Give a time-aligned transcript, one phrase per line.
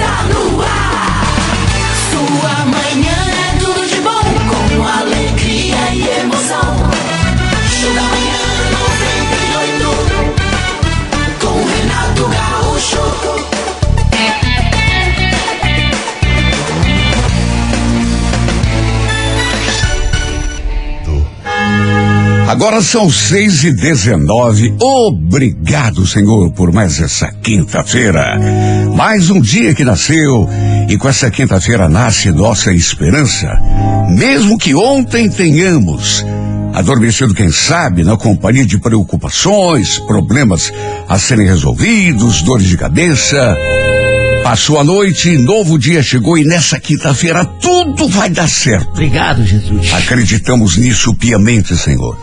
[0.00, 1.22] está no ar.
[2.10, 6.74] Sua manhã é tudo de bom, com alegria e emoção.
[7.78, 8.40] Show da manhã
[9.52, 10.00] 98,
[11.40, 13.20] com Renato Gaúcho.
[22.50, 24.74] Agora são seis e dezenove.
[24.80, 28.36] Obrigado, Senhor, por mais essa quinta-feira.
[29.00, 30.46] Mais um dia que nasceu
[30.86, 33.58] e com essa quinta-feira nasce nossa esperança.
[34.10, 36.22] Mesmo que ontem tenhamos
[36.74, 40.70] adormecido, quem sabe, na companhia de preocupações, problemas
[41.08, 43.56] a serem resolvidos, dores de cabeça.
[44.42, 48.90] Passou a noite, novo dia chegou e nessa quinta-feira tudo vai dar certo.
[48.90, 49.94] Obrigado, Jesus.
[49.94, 52.18] Acreditamos nisso piamente, Senhor.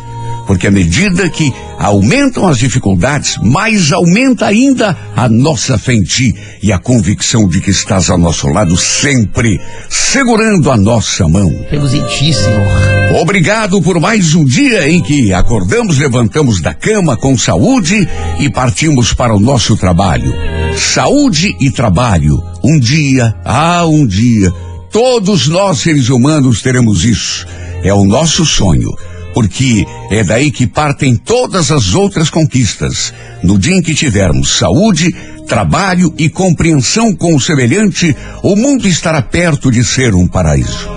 [0.47, 6.33] Porque à medida que aumentam as dificuldades, mais aumenta ainda a nossa fé em Ti
[6.63, 11.51] e a convicção de que estás ao nosso lado sempre, segurando a nossa mão.
[11.69, 13.21] Temos em Ti, Senhor.
[13.21, 18.07] Obrigado por mais um dia em que acordamos, levantamos da cama com saúde
[18.39, 20.33] e partimos para o nosso trabalho.
[20.77, 22.41] Saúde e trabalho.
[22.63, 24.51] Um dia, ah, um dia,
[24.91, 27.45] todos nós seres humanos teremos isso.
[27.83, 28.89] É o nosso sonho
[29.37, 33.13] porque é daí que partem todas as outras conquistas.
[33.43, 35.15] No dia em que tivermos saúde,
[35.47, 40.89] trabalho e compreensão com o semelhante, o mundo estará perto de ser um paraíso.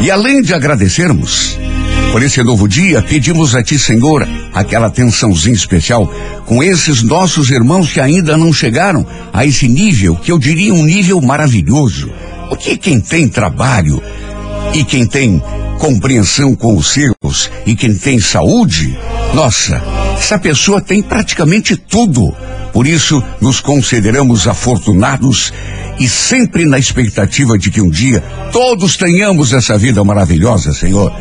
[0.00, 1.56] E além de agradecermos
[2.10, 6.12] por esse novo dia, pedimos a Ti, Senhor, aquela atençãozinha especial
[6.46, 10.84] com esses nossos irmãos que ainda não chegaram a esse nível, que eu diria um
[10.84, 12.10] nível maravilhoso.
[12.48, 14.02] Porque quem tem trabalho
[14.74, 15.40] e quem tem
[15.78, 16.92] compreensão com os
[17.32, 18.96] seus e quem tem saúde,
[19.34, 19.82] nossa,
[20.16, 22.34] essa pessoa tem praticamente tudo.
[22.72, 25.52] Por isso, nos consideramos afortunados
[25.98, 31.12] e sempre na expectativa de que um dia todos tenhamos essa vida maravilhosa, Senhor.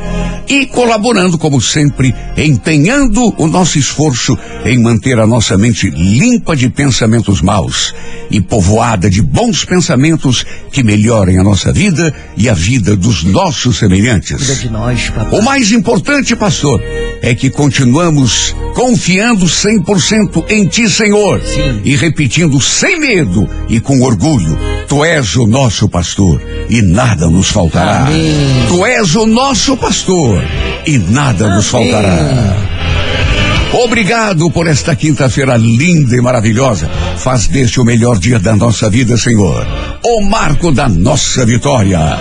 [0.48, 6.70] E colaborando, como sempre, empenhando o nosso esforço em manter a nossa mente limpa de
[6.70, 7.94] pensamentos maus
[8.30, 13.78] e povoada de bons pensamentos que melhorem a nossa vida e a vida dos nossos
[13.78, 14.66] semelhantes.
[14.72, 15.12] Nós.
[15.32, 16.82] O mais importante, pastor,
[17.22, 21.42] é que continuamos confiando 100% em Ti, Senhor.
[21.42, 21.82] Sim.
[21.84, 24.58] E repetindo sem medo e com orgulho:
[24.88, 28.02] Tu és o nosso pastor e nada nos faltará.
[28.02, 28.66] Amém.
[28.68, 30.44] Tu és o nosso pastor
[30.86, 32.72] e nada nos faltará.
[33.74, 36.90] Obrigado por esta quinta-feira linda e maravilhosa.
[37.16, 39.66] Faz deste o melhor dia da nossa vida, Senhor.
[40.04, 42.20] O marco da nossa vitória.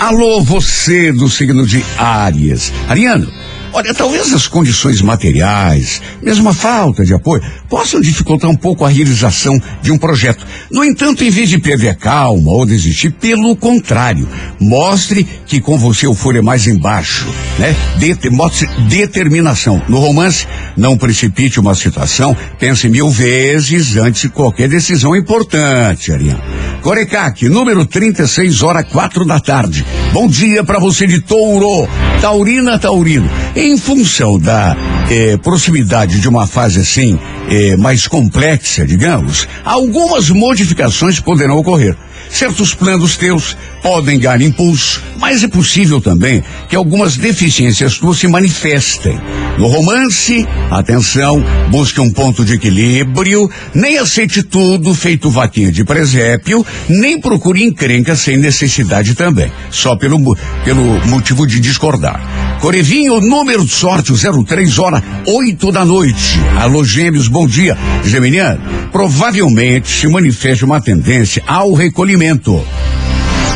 [0.00, 2.72] Alô, você do signo de Áries.
[2.88, 3.30] Ariano,
[3.72, 8.88] olha, talvez as condições materiais, mesmo a falta de apoio, possam dificultar um pouco a
[8.88, 10.44] realização de um projeto.
[10.70, 14.28] No entanto, em vez de perder a calma ou desistir, pelo contrário,
[14.60, 17.26] mostre que com você o fôlego é mais embaixo,
[17.58, 17.74] né?
[17.98, 19.82] Det- mostre determinação.
[19.88, 20.46] No romance,
[20.76, 26.42] não precipite uma situação, pense mil vezes antes de qualquer decisão importante, Ariano.
[26.82, 29.84] Corecac, número 36, hora quatro da tarde.
[30.12, 31.88] Bom dia para você de Touro.
[32.20, 33.28] Taurina, Taurino.
[33.58, 34.76] Em função da
[35.10, 37.18] eh, proximidade de uma fase assim,
[37.50, 41.96] eh, mais complexa, digamos, algumas modificações poderão ocorrer.
[42.30, 48.28] Certos planos teus podem ganhar impulso, mas é possível também que algumas deficiências tuas se
[48.28, 49.18] manifestem.
[49.56, 56.64] No romance, atenção, busque um ponto de equilíbrio, nem aceite tudo feito vaquinha de presépio,
[56.88, 62.20] nem procure encrenca sem necessidade também, só pelo, pelo motivo de discordar.
[62.60, 66.40] Corevinho, número de sorte, o 03 hora 8 da noite.
[66.58, 67.76] Alô, gêmeos, bom dia.
[68.04, 68.60] Geminiano,
[68.90, 72.17] provavelmente se manifeste uma tendência ao recolhimento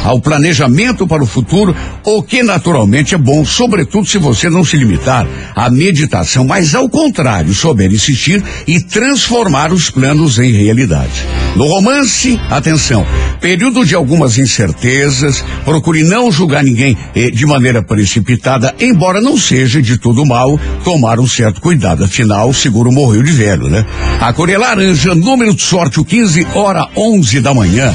[0.04, 1.74] ao planejamento para o futuro,
[2.04, 6.88] o que naturalmente é bom, sobretudo se você não se limitar à meditação, mas ao
[6.88, 11.26] contrário, souber insistir e transformar os planos em realidade.
[11.56, 13.06] No romance, atenção,
[13.40, 19.80] período de algumas incertezas, procure não julgar ninguém eh, de maneira precipitada, embora não seja
[19.80, 23.84] de todo mal tomar um certo cuidado, afinal, o seguro morreu de velho, né?
[24.20, 27.92] A cor é laranja, número de sorte, o 15, hora 11 da manhã.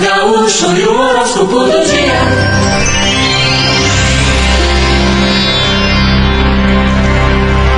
[0.00, 2.68] Gaúcho e o horóscopo do dia.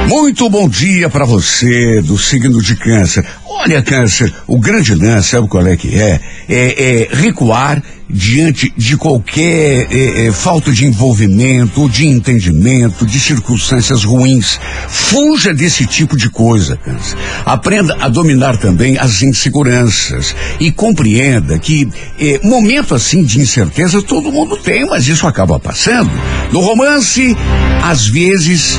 [0.09, 3.25] Muito bom dia para você do signo de câncer.
[3.47, 6.21] Olha, câncer, o grande lance, sabe qual é que é?
[6.49, 14.05] É, é recuar diante de qualquer eh, eh, falta de envolvimento, de entendimento, de circunstâncias
[14.05, 14.59] ruins.
[14.89, 17.17] Fuja desse tipo de coisa, câncer.
[17.45, 24.33] Aprenda a dominar também as inseguranças e compreenda que eh, momento assim de incerteza todo
[24.33, 26.11] mundo tem, mas isso acaba passando.
[26.53, 27.37] No romance,
[27.83, 28.79] às vezes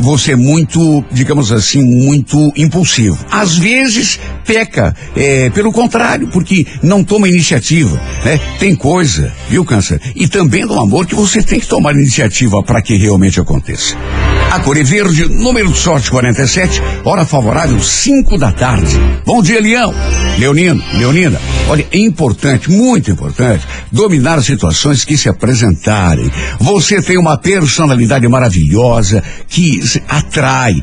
[0.00, 3.18] você é muito, digamos assim, muito impulsivo.
[3.30, 4.94] Às vezes peca,
[5.54, 8.38] pelo contrário, porque não toma iniciativa, né?
[8.58, 10.00] Tem coisa, viu, câncer?
[10.14, 13.96] E também no amor que você tem que tomar iniciativa para que realmente aconteça.
[14.50, 18.98] A cor é verde, número de sorte 47, hora favorável 5 da tarde.
[19.24, 19.94] Bom dia, Leão.
[20.40, 21.40] Leonino, Leonina.
[21.68, 26.28] Olha, é importante, muito importante, dominar as situações que se apresentarem.
[26.58, 30.74] Você tem uma personalidade maravilhosa que atrai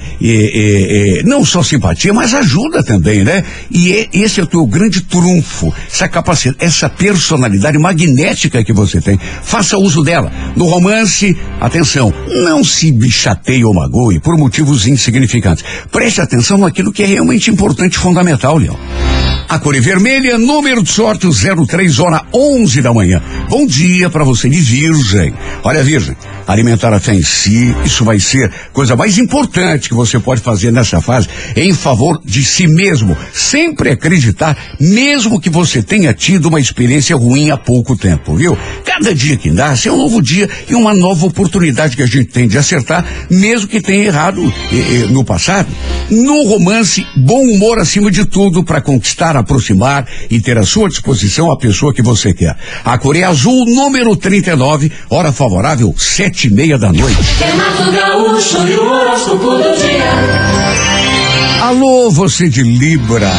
[1.25, 3.43] não só simpatia, mas ajuda também, né?
[3.69, 9.01] E é, esse é o teu grande trunfo, essa capacidade, essa personalidade magnética que você
[9.01, 9.19] tem.
[9.43, 10.31] Faça uso dela.
[10.55, 12.13] No romance, atenção,
[12.45, 15.63] não se bichateie chateie ou magoe por motivos insignificantes.
[15.91, 18.77] Preste atenção naquilo que é realmente importante e fundamental, Leão.
[19.49, 23.23] A cor é vermelha, número de sorte 03, hora 11 da manhã.
[23.49, 25.33] Bom dia para você de Virgem.
[25.63, 30.19] Olha, Virgem, alimentar a fé em si, isso vai ser coisa mais importante que você
[30.19, 33.17] pode fazer nessa fase em favor de si mesmo.
[33.31, 38.57] Sempre acreditar, mesmo que você tenha tido uma experiência ruim há pouco tempo, viu?
[38.83, 42.25] Cada dia que nasce é um novo dia e uma nova oportunidade que a gente
[42.25, 44.41] tem de acertar, mesmo que tenha errado
[44.73, 45.69] eh, eh, no passado.
[46.11, 51.51] No romance, bom humor acima de tudo para conquistar aproximar e ter à sua disposição
[51.51, 52.55] a pessoa que você quer.
[52.83, 57.17] A Coreia Azul, número 39, hora favorável, sete e meia da noite.
[61.61, 63.31] Alô, você de Libra.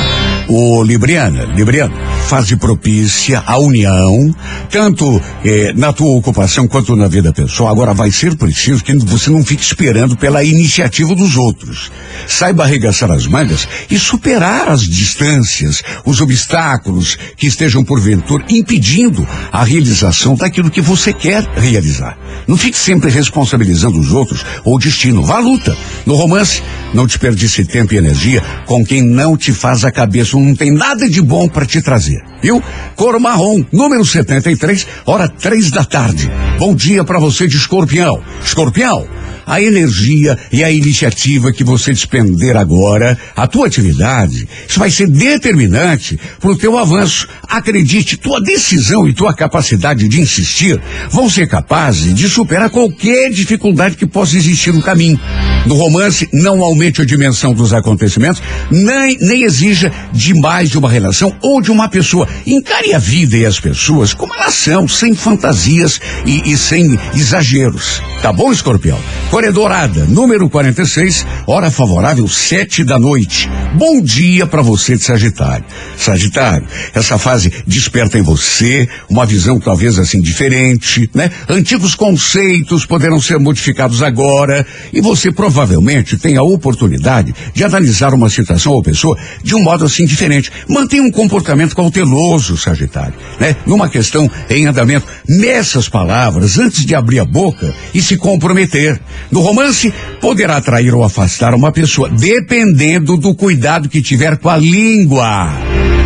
[0.49, 1.95] O Libriana, Libriano,
[2.27, 4.35] fase propícia à união,
[4.71, 7.71] tanto eh, na tua ocupação quanto na vida pessoal.
[7.71, 11.93] Agora vai ser preciso que você não fique esperando pela iniciativa dos outros.
[12.27, 19.65] Saiba arregaçar as mangas e superar as distâncias, os obstáculos que estejam porventura impedindo a
[19.65, 22.17] realização daquilo que você quer realizar.
[22.47, 25.23] Não fique sempre responsabilizando os outros ou o destino.
[25.23, 25.77] Vá à luta.
[26.06, 26.62] No romance,
[26.95, 31.08] não desperdice tempo e energia com quem não te faz a cabeça não tem nada
[31.08, 32.62] de bom para te trazer, viu?
[32.96, 36.31] Cor marrom, número 73, hora três da tarde.
[36.58, 38.23] Bom dia para você de escorpião.
[38.44, 39.06] Escorpião,
[39.49, 45.09] a energia e a iniciativa que você despender agora, a tua atividade, isso vai ser
[45.09, 47.27] determinante para o teu avanço.
[47.49, 50.79] Acredite, tua decisão e tua capacidade de insistir
[51.11, 55.19] vão ser capazes de superar qualquer dificuldade que possa existir no caminho.
[55.65, 61.35] No romance, não aumente a dimensão dos acontecimentos, nem, nem exija demais de uma relação
[61.43, 62.29] ou de uma pessoa.
[62.47, 68.03] Encare a vida e as pessoas como elas são, sem fantasias e, e sem exageros.
[68.21, 68.99] Tá bom, escorpião?
[69.38, 73.49] Corredorada, número 46, hora favorável, sete da noite.
[73.75, 75.64] Bom dia para você de Sagitário.
[75.96, 81.31] Sagitário, essa fase desperta em você uma visão talvez assim diferente, né?
[81.49, 88.29] Antigos conceitos poderão ser modificados agora e você provavelmente tem a oportunidade de analisar uma
[88.29, 90.50] situação ou pessoa de um modo assim diferente.
[90.69, 93.55] Mantenha um comportamento cauteloso, Sagitário, né?
[93.64, 99.00] Numa questão em andamento, meça as palavras antes de abrir a boca e se comprometer.
[99.30, 104.56] No romance, poderá atrair ou afastar uma pessoa, dependendo do cuidado que tiver com a
[104.56, 105.52] língua.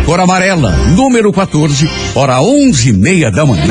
[0.05, 3.63] Cor amarela, número 14, hora onze e meia da manhã.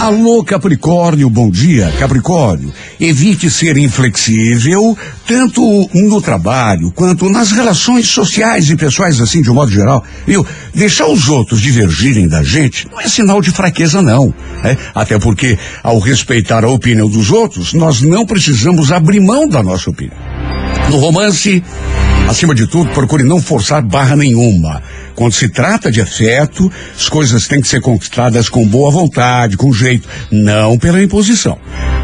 [0.00, 1.92] Alô, Capricórnio, bom dia.
[1.98, 4.96] Capricórnio, evite ser inflexível,
[5.26, 5.60] tanto
[5.92, 10.02] no trabalho quanto nas relações sociais e pessoais, assim, de um modo geral.
[10.26, 10.46] Viu?
[10.74, 14.32] Deixar os outros divergirem da gente não é sinal de fraqueza, não.
[14.62, 14.78] Né?
[14.94, 15.98] Até porque, ao
[16.46, 20.16] respeitar a opinião dos outros, nós não precisamos abrir mão da nossa opinião.
[20.90, 21.62] No romance,
[22.28, 24.80] acima de tudo, procure não forçar barra nenhuma.
[25.16, 29.72] Quando se trata de afeto, as coisas têm que ser conquistadas com boa vontade, com
[29.72, 31.58] jeito, não pela imposição.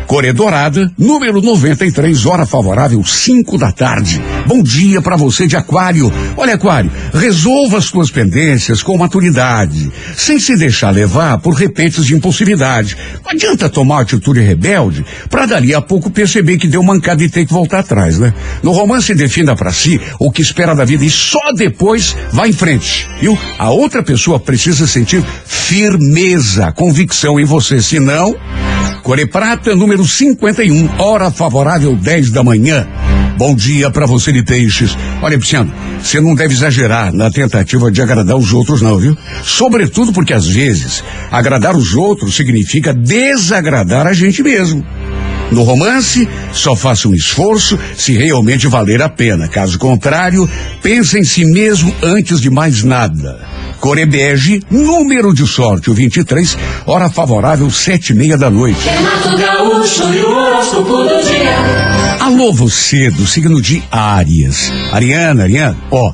[0.07, 4.21] Coré Dourada, número 93, hora favorável, 5 da tarde.
[4.47, 6.13] Bom dia para você de Aquário.
[6.37, 12.15] Olha, Aquário, resolva as suas pendências com maturidade, sem se deixar levar por repentes de
[12.15, 12.97] impulsividade.
[13.25, 17.47] Não adianta tomar atitude rebelde para dali a pouco perceber que deu mancada e ter
[17.47, 18.35] que voltar atrás, né?
[18.63, 22.53] No romance, defenda para si o que espera da vida e só depois vá em
[22.53, 23.39] frente viu?
[23.59, 28.35] A outra pessoa precisa sentir firmeza, convicção em você, senão.
[29.03, 32.87] Core Prata, número 51, hora favorável 10 da manhã.
[33.37, 34.97] Bom dia para você de peixes.
[35.21, 39.17] Olha, Pisciano, você não deve exagerar na tentativa de agradar os outros, não, viu?
[39.43, 44.87] Sobretudo porque às vezes agradar os outros significa desagradar a gente mesmo.
[45.53, 49.47] No romance, só faça um esforço se realmente valer a pena.
[49.47, 50.49] Caso contrário,
[50.83, 53.39] pense em si mesmo antes de mais nada.
[53.79, 56.57] Corebege, número de sorte, o 23,
[56.87, 58.81] hora favorável, sete e meia da noite.
[58.89, 62.17] Renato Gaúcho e o horóscopo do dia.
[62.21, 64.73] Alô, você do signo de Áries.
[64.91, 66.13] Ariana, Ariana, ó,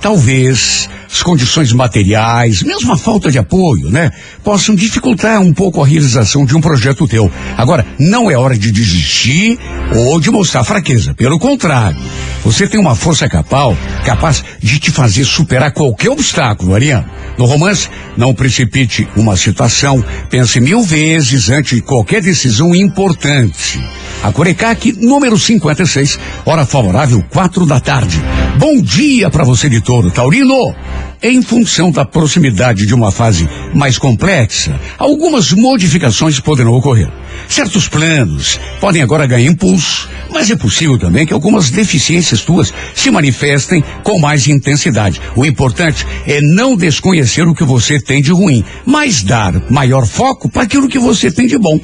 [0.00, 4.10] talvez as condições materiais, mesmo a falta de apoio, né,
[4.44, 7.30] possam dificultar um pouco a realização de um projeto teu.
[7.56, 9.58] Agora, não é hora de desistir
[9.94, 11.14] ou de mostrar fraqueza.
[11.14, 11.98] Pelo contrário,
[12.44, 17.10] você tem uma força capaz, capaz de te fazer superar qualquer obstáculo, Ariana.
[17.36, 23.82] No romance, não precipite uma situação, pense mil vezes antes de qualquer decisão importante.
[24.22, 28.20] A Corecac, número 56, hora favorável, quatro da tarde.
[28.60, 30.74] Bom dia para você de touro, Taurino.
[31.22, 37.08] Em função da proximidade de uma fase mais complexa, algumas modificações poderão ocorrer.
[37.48, 43.10] Certos planos podem agora ganhar impulso, mas é possível também que algumas deficiências tuas se
[43.10, 45.20] manifestem com mais intensidade.
[45.34, 50.48] O importante é não desconhecer o que você tem de ruim, mas dar maior foco
[50.48, 51.78] para aquilo que você tem de bom.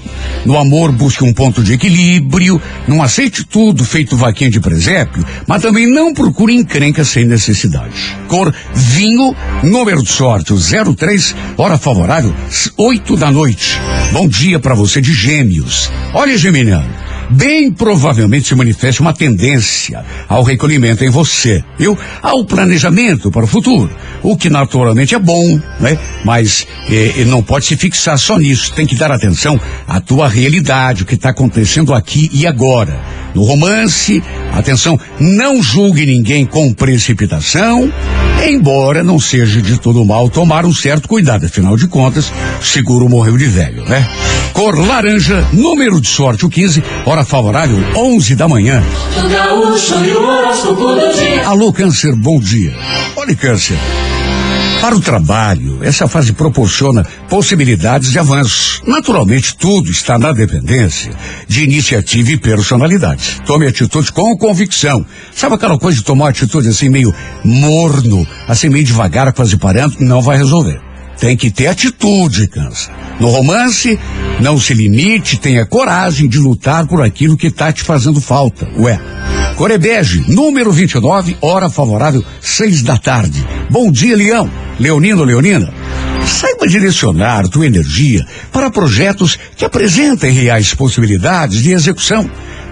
[0.45, 5.63] No amor, busque um ponto de equilíbrio, não aceite tudo feito vaquinha de presépio, mas
[5.63, 8.17] também não procure encrenca sem necessidade.
[8.29, 12.35] Cor vinho, número de sorte, o 03, hora favorável,
[12.77, 13.81] 8 da noite.
[14.13, 15.13] Bom dia para você de
[15.47, 15.91] gêmeos.
[16.13, 16.89] Olha, Geminiano,
[17.31, 21.97] bem provavelmente se manifeste uma tendência ao recolhimento em você, viu?
[22.23, 23.91] Ao planejamento para o futuro,
[24.23, 25.99] o que naturalmente é bom, né?
[26.25, 31.03] Mas eh, não pode se fixar só nisso, tem que dar atenção à tua realidade,
[31.03, 33.01] o que está acontecendo aqui e agora.
[33.35, 34.23] No romance,
[34.59, 37.93] atenção, não julgue ninguém com precipitação,
[38.47, 43.37] embora não seja de todo mal tomar um certo cuidado, afinal de contas, seguro morreu
[43.37, 44.09] de velho, né?
[44.53, 48.83] Cor laranja, número de sorte o 15, hora favorável 11 da manhã.
[51.45, 52.75] Alô, Câncer, bom dia.
[53.17, 53.77] Olha, Câncer.
[54.87, 58.81] Para o trabalho, essa fase proporciona possibilidades de avanço.
[58.87, 61.11] Naturalmente, tudo está na dependência
[61.49, 63.43] de iniciativa e personalidade.
[63.45, 65.05] Tome atitude com convicção.
[65.35, 67.13] Sabe aquela coisa de tomar atitude assim meio
[67.43, 69.97] morno, assim meio devagar, quase parando?
[69.99, 70.81] Não vai resolver.
[71.19, 72.93] Tem que ter atitude, cansa.
[73.19, 73.99] No romance,
[74.41, 78.69] não se limite, tenha coragem de lutar por aquilo que está te fazendo falta.
[78.79, 79.01] Ué.
[79.57, 83.45] Corebege, número 29, hora favorável, seis da tarde.
[83.69, 84.49] Bom dia, Leão.
[84.79, 85.73] Leonino, Leonina.
[86.27, 92.29] Saiba direcionar tua energia para projetos que apresentem reais possibilidades de execução.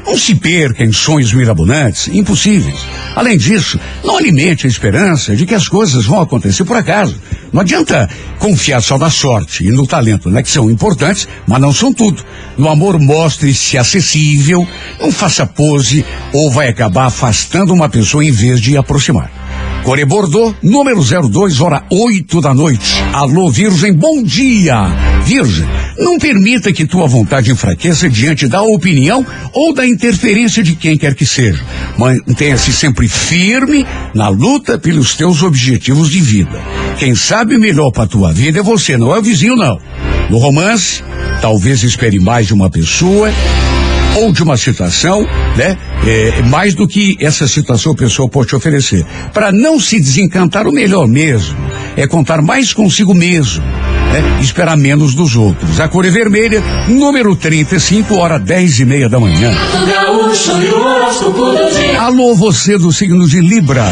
[0.06, 2.76] Não se perca em sonhos mirabolantes, impossíveis.
[3.16, 7.18] Além disso, não alimente a esperança de que as coisas vão acontecer por acaso.
[7.50, 10.42] Não adianta confiar só na sorte e no talento, né?
[10.42, 12.23] Que são importantes, mas não são tudo.
[12.58, 14.68] No amor, mostre-se acessível,
[15.00, 19.43] não faça pose ou vai acabar afastando uma pessoa em vez de aproximar.
[19.84, 22.94] Core Bordeaux, número 02, hora 8 da noite.
[23.12, 24.74] Alô, Virgem, bom dia!
[25.26, 30.96] Virgem, não permita que tua vontade enfraqueça diante da opinião ou da interferência de quem
[30.96, 31.62] quer que seja.
[31.98, 36.62] Mantenha-se sempre firme na luta pelos teus objetivos de vida.
[36.98, 39.78] Quem sabe melhor para tua vida é você, não é o vizinho, não.
[40.30, 41.02] No romance,
[41.42, 43.30] talvez espere mais de uma pessoa
[44.16, 45.76] ou de uma situação, né?
[46.06, 49.04] É, mais do que essa situação a pessoa pode te oferecer.
[49.33, 51.56] Para não se desencantar, o melhor mesmo
[51.97, 53.62] é contar mais consigo mesmo.
[53.62, 54.38] Né?
[54.40, 55.80] Esperar menos dos outros.
[55.80, 59.50] A cor é vermelha, número 35, hora 10 e meia da manhã.
[61.97, 61.99] O.
[61.99, 63.85] Alô, você do signo de Libra.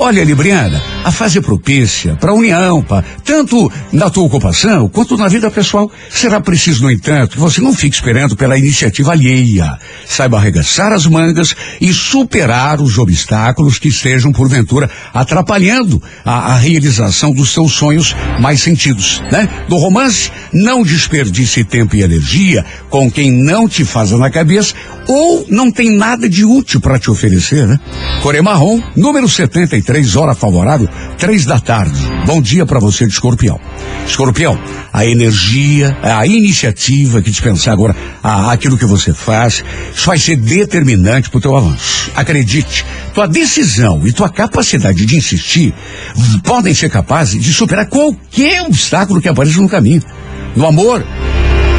[0.00, 2.86] Olha, Libriana, a fase propícia para a união,
[3.24, 5.90] tanto na tua ocupação quanto na vida pessoal.
[6.08, 9.76] Será preciso, no entanto, que você não fique esperando pela iniciativa alheia.
[10.06, 17.32] Saiba arregaçar as mangas e superar os obstáculos que estejam, porventura, atrapalhando a, a realização
[17.32, 19.48] dos seus sonhos mais sentidos, né?
[19.68, 24.74] Do romance, não desperdice tempo e energia com quem não te faz na cabeça
[25.08, 27.80] ou não tem nada de útil para te oferecer, né?
[28.22, 32.00] Core Marrom, número 73, hora favorável, três da tarde.
[32.26, 33.58] Bom dia para você de Escorpião.
[34.06, 34.58] Escorpião,
[34.92, 39.64] a energia, a iniciativa que dispensar agora a, aquilo que você faz,
[39.94, 42.10] isso vai ser determinante para o teu avanço.
[42.14, 45.72] Acredite, tua decisão e tua capacidade de insistir
[46.44, 50.02] podem ser capazes de superar qualquer obstáculo que apareça no caminho.
[50.54, 51.04] No amor,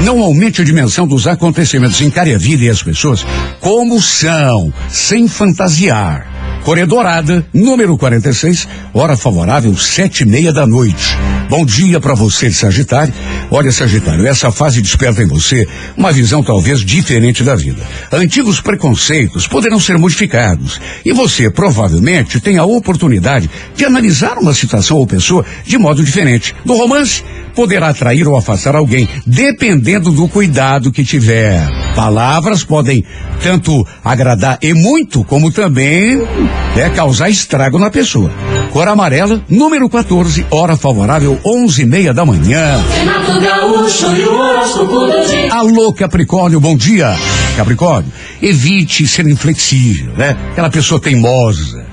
[0.03, 1.99] Não aumente a dimensão dos acontecimentos.
[1.99, 3.25] Encare a vida e as pessoas
[3.59, 6.38] como são, sem fantasiar.
[6.63, 11.17] Corredorada, número 46, hora favorável, sete e meia da noite.
[11.49, 13.11] Bom dia para você, Sagitário.
[13.49, 15.65] Olha, Sagitário, essa fase desperta em você
[15.97, 17.81] uma visão talvez diferente da vida.
[18.11, 24.97] Antigos preconceitos poderão ser modificados e você provavelmente tem a oportunidade de analisar uma situação
[24.97, 26.53] ou pessoa de modo diferente.
[26.63, 27.23] No romance,
[27.55, 31.67] poderá atrair ou afastar alguém, dependendo do cuidado que tiver.
[31.95, 33.03] Palavras podem
[33.41, 36.21] tanto agradar e muito, como também
[36.77, 38.31] é, causar estrago na pessoa.
[38.71, 42.79] Cor amarela, número 14, hora favorável, onze e meia da manhã.
[45.51, 47.15] Alô, Capricórnio, bom dia.
[47.57, 50.35] Capricórnio, evite ser inflexível, né?
[50.51, 51.85] Aquela pessoa teimosa.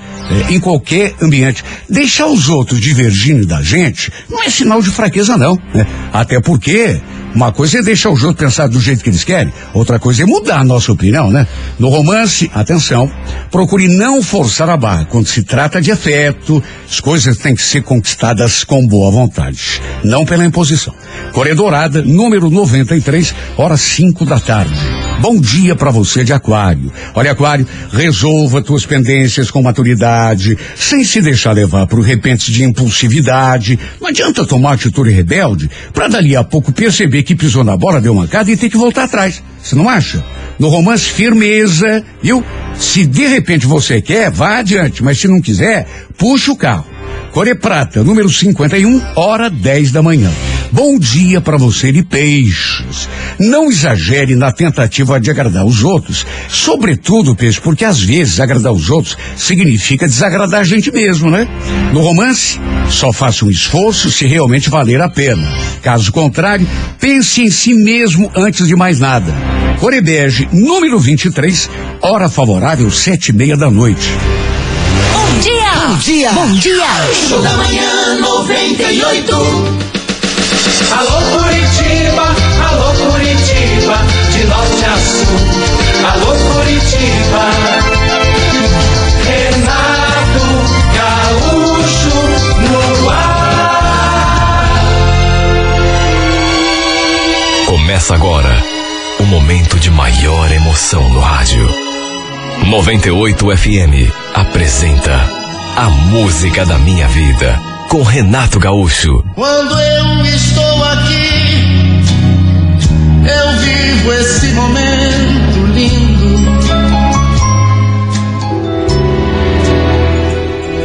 [0.49, 1.65] é, em qualquer ambiente.
[1.89, 5.57] Deixar os outros divergindo da gente não é sinal de fraqueza, não.
[5.73, 5.87] né?
[6.13, 7.01] Até porque
[7.37, 10.27] uma coisa é deixar os outros pensar do jeito que eles querem, outra coisa é
[10.27, 11.47] mudar a nossa opinião, né?
[11.79, 13.11] No romance, atenção,
[13.51, 15.05] procure não forçar a barra.
[15.05, 20.25] Quando se trata de afeto, as coisas têm que ser conquistadas com boa vontade, não
[20.25, 20.95] pela imposição.
[21.33, 25.06] Corredorada, número 93, horas 5 da tarde.
[25.21, 26.93] Bom dia para você de Aquário.
[27.15, 33.79] Olha, Aquário, resolva tuas pendências com maturidade, sem se deixar levar por repentes de impulsividade.
[34.01, 38.13] Não adianta tomar atitude rebelde para dali a pouco perceber que pisou na bola, deu
[38.13, 39.43] uma cada e ter que voltar atrás.
[39.63, 40.23] Você não acha?
[40.59, 42.45] No romance, firmeza, viu?
[42.75, 46.96] Se de repente você quer, vá adiante, mas se não quiser, puxa o carro.
[47.33, 50.31] Core Prata, número 51, hora 10 da manhã.
[50.73, 53.09] Bom dia para você de peixes.
[53.39, 56.27] Não exagere na tentativa de agradar os outros.
[56.49, 61.47] Sobretudo, peixe, porque às vezes agradar os outros significa desagradar a gente mesmo, né?
[61.93, 62.59] No romance,
[62.89, 65.47] só faça um esforço se realmente valer a pena.
[65.83, 66.67] Caso contrário,
[66.99, 69.33] pense em si mesmo antes de mais nada.
[69.79, 71.69] Corebege, número 23,
[72.01, 74.09] hora favorável, sete e meia da noite.
[75.87, 76.33] Bom dia!
[76.33, 76.85] Bom dia.
[77.29, 79.37] Show da manhã 98.
[80.91, 82.35] Alô Curitiba,
[82.69, 83.97] alô Curitiba,
[84.33, 85.39] de norte a sul.
[86.11, 87.45] Alô Curitiba.
[89.27, 90.47] Renato
[90.97, 92.19] Gaúcho
[92.73, 93.47] no ar.
[97.67, 98.61] Começa agora
[99.21, 101.65] o momento de maior emoção no rádio.
[102.65, 105.36] 98 FM apresenta
[105.79, 107.61] A Música da Minha Vida
[107.91, 109.23] com Renato Gaúcho.
[109.35, 111.53] Quando eu estou aqui,
[113.29, 116.37] eu vivo esse momento lindo.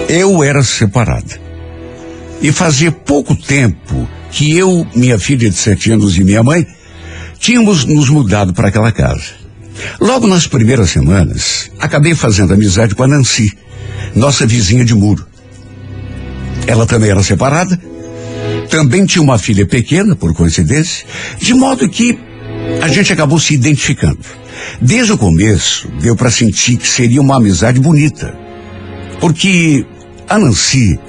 [0.10, 1.40] Eu era separada.
[2.42, 6.68] E fazia pouco tempo que eu, minha filha de sete anos e minha mãe
[7.40, 9.40] tínhamos nos mudado para aquela casa.
[10.02, 13.58] Logo nas primeiras semanas, acabei fazendo amizade com a Nancy,
[14.16, 15.26] nossa vizinha de muro.
[16.68, 17.80] Ela também era separada,
[18.70, 21.06] também tinha uma filha pequena, por coincidência,
[21.40, 22.18] de modo que
[22.82, 24.20] a gente acabou se identificando.
[24.82, 28.34] Desde o começo, deu para sentir que seria uma amizade bonita.
[29.20, 29.86] Porque
[30.28, 31.00] a Nancy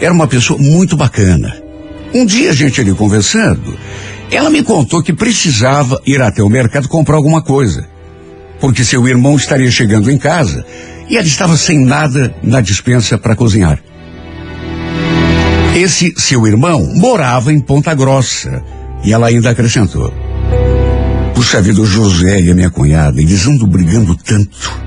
[0.00, 1.62] era uma pessoa muito bacana.
[2.12, 3.78] Um dia a gente ali conversando,
[4.30, 7.88] ela me contou que precisava ir até o mercado comprar alguma coisa.
[8.60, 10.64] Porque seu irmão estaria chegando em casa
[11.08, 13.78] e ela estava sem nada na dispensa para cozinhar.
[15.74, 18.62] Esse seu irmão morava em Ponta Grossa
[19.02, 20.12] e ela ainda acrescentou:
[21.34, 24.80] Puxa vida, o José e a minha cunhada, eles andam brigando tanto.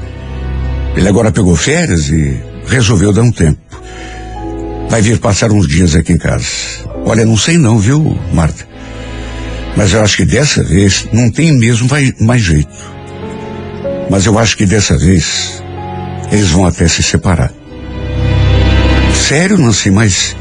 [0.95, 3.59] Ele agora pegou férias e resolveu dar um tempo.
[4.89, 6.45] Vai vir passar uns dias aqui em casa.
[7.05, 8.65] Olha, não sei não, viu, Marta?
[9.75, 11.89] Mas eu acho que dessa vez não tem mesmo
[12.21, 12.95] mais jeito.
[14.09, 15.61] Mas eu acho que dessa vez
[16.31, 17.51] eles vão até se separar.
[19.27, 20.35] Sério, Nancy, mas.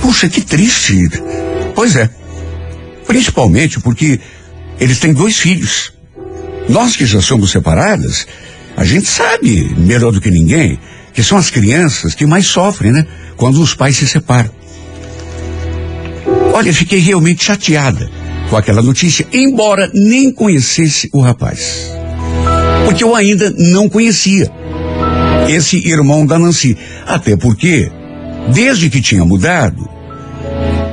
[0.00, 1.08] Puxa, que triste.
[1.74, 2.08] Pois é.
[3.06, 4.20] Principalmente porque
[4.80, 5.92] eles têm dois filhos.
[6.68, 8.26] Nós que já somos separadas,
[8.76, 10.78] a gente sabe, melhor do que ninguém,
[11.12, 13.06] que são as crianças que mais sofrem, né?
[13.36, 14.50] Quando os pais se separam.
[16.52, 18.10] Olha, fiquei realmente chateada
[18.48, 21.90] com aquela notícia, embora nem conhecesse o rapaz.
[22.84, 24.50] Porque eu ainda não conhecia
[25.48, 26.76] esse irmão da Nancy.
[27.06, 27.90] Até porque,
[28.52, 29.88] desde que tinha mudado,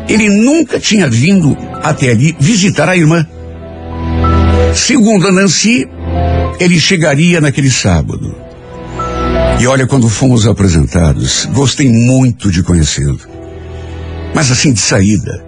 [0.07, 3.25] ele nunca tinha vindo até ali visitar a irmã.
[4.73, 5.87] Segundo a Nancy,
[6.59, 8.35] ele chegaria naquele sábado.
[9.59, 13.19] E olha, quando fomos apresentados, gostei muito de conhecê-lo.
[14.33, 15.43] Mas assim, de saída,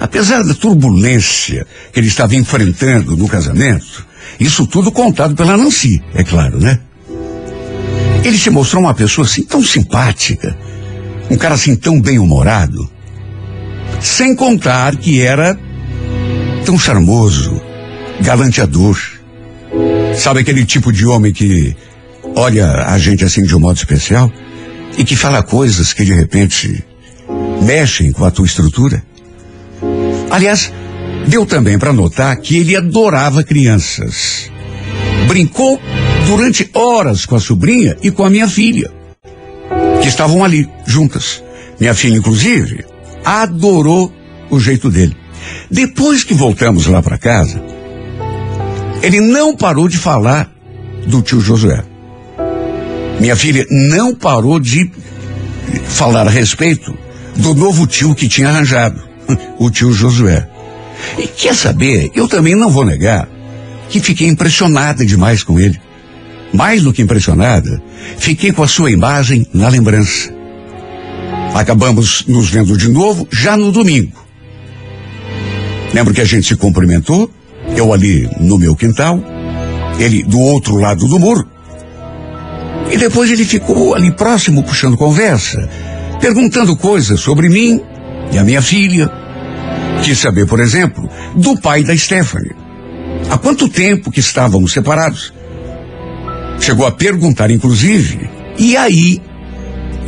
[0.00, 4.06] apesar da turbulência que ele estava enfrentando no casamento,
[4.38, 6.80] isso tudo contado pela Nancy, é claro, né?
[8.24, 10.56] Ele se mostrou uma pessoa assim tão simpática,
[11.30, 12.90] um cara assim tão bem-humorado,
[14.00, 15.58] sem contar que era
[16.64, 17.60] tão charmoso,
[18.20, 18.98] galanteador.
[20.14, 21.76] Sabe aquele tipo de homem que
[22.34, 24.30] olha a gente assim de um modo especial
[24.96, 26.84] e que fala coisas que de repente
[27.62, 29.02] mexem com a tua estrutura?
[30.30, 30.72] Aliás,
[31.26, 34.50] deu também para notar que ele adorava crianças.
[35.26, 35.80] Brincou
[36.28, 38.90] durante horas com a sobrinha e com a minha filha,
[40.02, 41.42] que estavam ali juntas.
[41.80, 42.84] Minha filha, inclusive,
[43.24, 44.12] adorou
[44.50, 45.16] o jeito dele.
[45.70, 47.62] Depois que voltamos lá para casa,
[49.02, 50.52] ele não parou de falar
[51.06, 51.82] do tio Josué.
[53.18, 54.90] Minha filha não parou de
[55.86, 56.94] falar a respeito
[57.36, 59.02] do novo tio que tinha arranjado,
[59.58, 60.46] o tio Josué.
[61.16, 63.26] E quer saber, eu também não vou negar
[63.88, 65.87] que fiquei impressionada demais com ele.
[66.52, 67.82] Mais do que impressionada,
[68.18, 70.32] fiquei com a sua imagem na lembrança.
[71.54, 74.24] Acabamos nos vendo de novo já no domingo.
[75.92, 77.30] Lembro que a gente se cumprimentou,
[77.76, 79.22] eu ali no meu quintal,
[79.98, 81.46] ele do outro lado do muro.
[82.90, 85.68] E depois ele ficou ali próximo puxando conversa,
[86.20, 87.80] perguntando coisas sobre mim
[88.32, 89.10] e a minha filha.
[90.02, 92.54] Quis saber, por exemplo, do pai da Stephanie.
[93.30, 95.32] Há quanto tempo que estávamos separados?
[96.60, 99.20] Chegou a perguntar, inclusive, e aí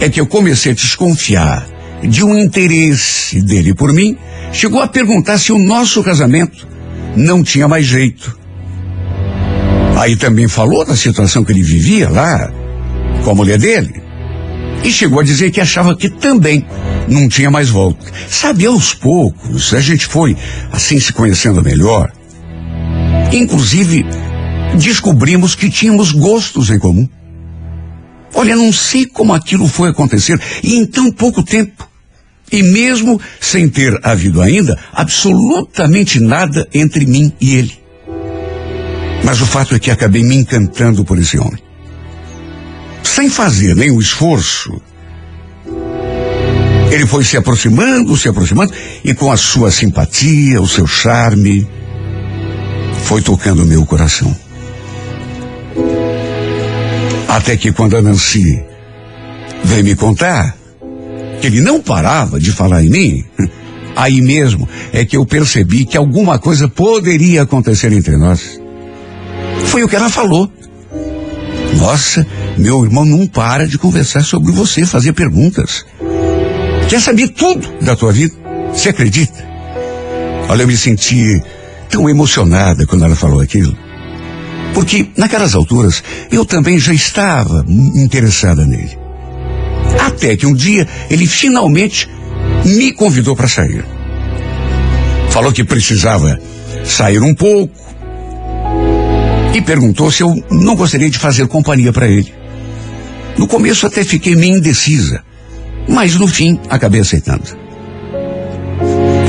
[0.01, 1.67] é que eu comecei a desconfiar
[2.03, 4.17] de um interesse dele por mim.
[4.53, 6.67] Chegou a perguntar se o nosso casamento
[7.17, 8.39] não tinha mais jeito.
[9.97, 12.51] Aí também falou da situação que ele vivia lá
[13.23, 14.03] com a mulher dele.
[14.83, 16.65] E chegou a dizer que achava que também
[17.07, 18.07] não tinha mais volta.
[18.29, 20.37] Sabe, aos poucos, a gente foi
[20.73, 22.11] assim se conhecendo melhor.
[23.31, 24.07] Inclusive,
[24.77, 27.09] descobrimos que tínhamos gostos em comum.
[28.35, 31.89] Olha, não sei como aquilo foi acontecer e em tão pouco tempo.
[32.53, 37.79] E mesmo sem ter havido ainda absolutamente nada entre mim e ele.
[39.25, 41.63] Mas o fato é que acabei me encantando por esse homem.
[43.03, 44.81] Sem fazer nenhum esforço,
[46.91, 48.73] ele foi se aproximando, se aproximando,
[49.05, 51.69] e com a sua simpatia, o seu charme,
[53.05, 54.35] foi tocando meu coração.
[57.31, 58.61] Até que quando a Nancy
[59.63, 60.57] veio me contar
[61.41, 63.25] que ele não parava de falar em mim,
[63.95, 68.61] aí mesmo é que eu percebi que alguma coisa poderia acontecer entre nós.
[69.67, 70.51] Foi o que ela falou.
[71.79, 72.27] Nossa,
[72.59, 75.87] meu irmão não para de conversar sobre você, fazer perguntas.
[76.89, 78.35] Quer saber tudo da tua vida?
[78.75, 79.39] Você acredita?
[80.49, 81.41] Olha, eu me senti
[81.89, 83.90] tão emocionada quando ela falou aquilo.
[84.75, 88.99] Porque naquelas alturas eu também já estava interessada nele.
[90.07, 92.09] Até que um dia ele finalmente
[92.65, 93.85] me convidou para sair.
[95.31, 96.39] Falou que precisava
[96.85, 97.75] sair um pouco
[99.55, 102.33] e perguntou se eu não gostaria de fazer companhia para ele.
[103.37, 105.23] No começo até fiquei meio indecisa,
[105.89, 107.59] mas no fim acabei aceitando.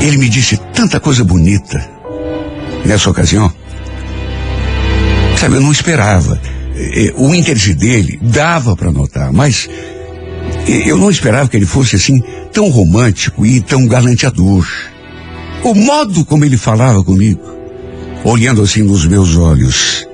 [0.00, 1.88] Ele me disse tanta coisa bonita
[2.84, 3.52] nessa ocasião.
[5.42, 6.40] Sabe, eu não esperava.
[7.16, 9.68] O interesse dele dava para notar, mas
[10.68, 14.64] eu não esperava que ele fosse assim tão romântico e tão galanteador.
[15.64, 17.42] O modo como ele falava comigo,
[18.22, 20.06] olhando assim nos meus olhos.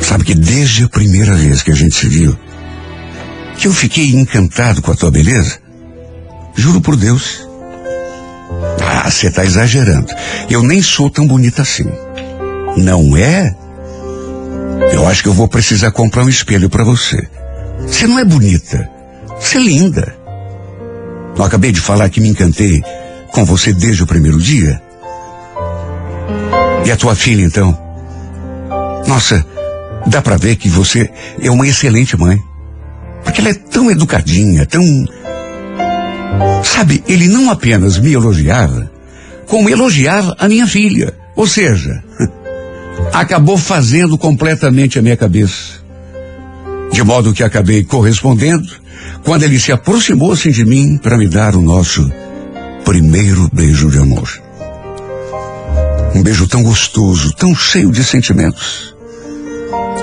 [0.00, 2.34] Sabe que desde a primeira vez que a gente se viu,
[3.58, 5.58] que eu fiquei encantado com a tua beleza.
[6.54, 7.46] Juro por Deus.
[8.80, 10.08] Ah, você tá exagerando.
[10.48, 11.84] Eu nem sou tão bonita assim.
[12.78, 13.54] Não é?
[14.92, 17.28] Eu acho que eu vou precisar comprar um espelho para você.
[17.80, 18.88] Você não é bonita.
[19.40, 20.14] Você é linda.
[21.36, 22.82] Não acabei de falar que me encantei
[23.32, 24.80] com você desde o primeiro dia?
[26.84, 27.78] E a tua filha, então?
[29.06, 29.44] Nossa,
[30.06, 31.10] dá para ver que você
[31.40, 32.42] é uma excelente mãe.
[33.22, 34.82] Porque ela é tão educadinha, tão.
[36.64, 38.90] Sabe, ele não apenas me elogiava,
[39.46, 41.12] como elogiava a minha filha.
[41.34, 42.02] Ou seja,
[43.12, 45.84] acabou fazendo completamente a minha cabeça.
[46.92, 48.68] De modo que acabei correspondendo
[49.24, 52.10] quando ele se aproximou assim de mim para me dar o nosso
[52.84, 54.28] primeiro beijo de amor.
[56.14, 58.94] Um beijo tão gostoso, tão cheio de sentimentos.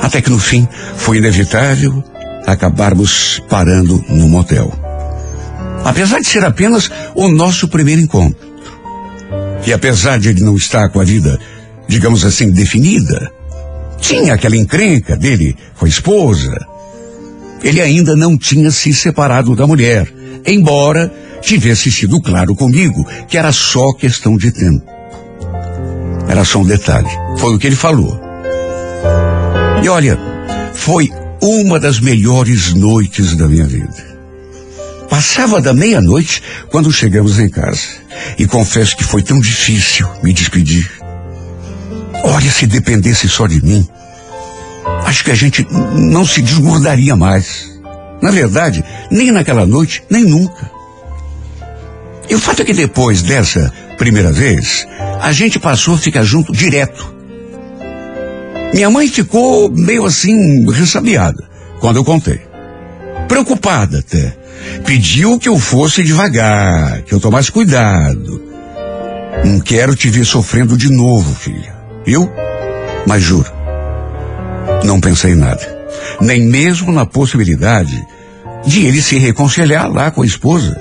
[0.01, 2.03] Até que no fim foi inevitável
[2.45, 4.71] acabarmos parando no motel.
[5.83, 8.53] Apesar de ser apenas o nosso primeiro encontro.
[9.63, 11.39] que apesar de ele não estar com a vida,
[11.93, 13.31] digamos assim, definida,
[14.01, 16.57] tinha aquela encrenca dele com a esposa.
[17.63, 20.11] Ele ainda não tinha se separado da mulher,
[20.43, 24.83] embora tivesse sido claro comigo que era só questão de tempo.
[26.27, 27.11] Era só um detalhe.
[27.37, 28.19] Foi o que ele falou.
[29.83, 30.17] E olha,
[30.73, 34.13] foi uma das melhores noites da minha vida.
[35.07, 38.01] Passava da meia-noite quando chegamos em casa.
[38.39, 41.02] E confesso que foi tão difícil me despedir.
[42.23, 43.87] Olha, se dependesse só de mim,
[45.05, 47.69] acho que a gente não se desgordaria mais.
[48.21, 50.71] Na verdade, nem naquela noite, nem nunca.
[52.29, 54.87] E o fato é que depois dessa primeira vez,
[55.21, 57.13] a gente passou a ficar junto direto.
[58.73, 61.43] Minha mãe ficou meio assim, ressabiada,
[61.79, 62.39] quando eu contei.
[63.27, 64.35] Preocupada até.
[64.85, 68.41] Pediu que eu fosse devagar, que eu tomasse cuidado.
[69.43, 71.72] Não quero te ver sofrendo de novo, filha.
[72.05, 72.29] Viu?
[73.07, 73.51] Mas juro,
[74.83, 75.83] não pensei em nada.
[76.21, 78.05] Nem mesmo na possibilidade
[78.65, 80.79] de ele se reconciliar lá com a esposa.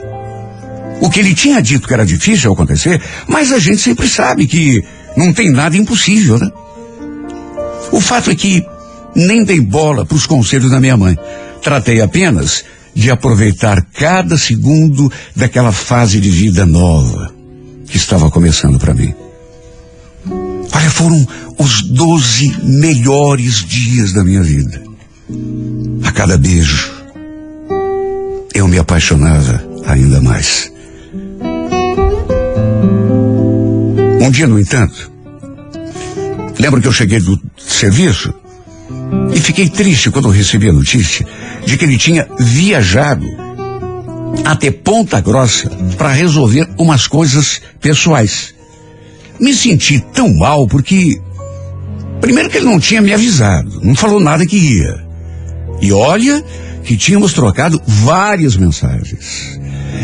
[1.00, 4.85] O que ele tinha dito que era difícil acontecer, mas a gente sempre sabe que
[5.16, 6.50] não tem nada impossível, né?
[7.90, 8.64] O fato é que
[9.14, 11.18] nem dei bola para os conselhos da minha mãe.
[11.61, 17.32] Tratei apenas de aproveitar cada segundo daquela fase de vida nova
[17.87, 19.14] que estava começando para mim.
[20.83, 24.83] Olha, foram os doze melhores dias da minha vida.
[26.03, 26.90] A cada beijo,
[28.53, 30.73] eu me apaixonava ainda mais.
[34.21, 35.09] Um dia, no entanto,
[36.59, 38.35] lembro que eu cheguei do serviço
[39.33, 41.25] e fiquei triste quando recebi a notícia
[41.64, 43.25] de que ele tinha viajado
[44.45, 48.53] até Ponta Grossa para resolver umas coisas pessoais.
[49.42, 51.20] Me senti tão mal porque,
[52.20, 55.05] primeiro, que ele não tinha me avisado, não falou nada que ia.
[55.81, 56.44] E olha
[56.85, 59.59] que tínhamos trocado várias mensagens.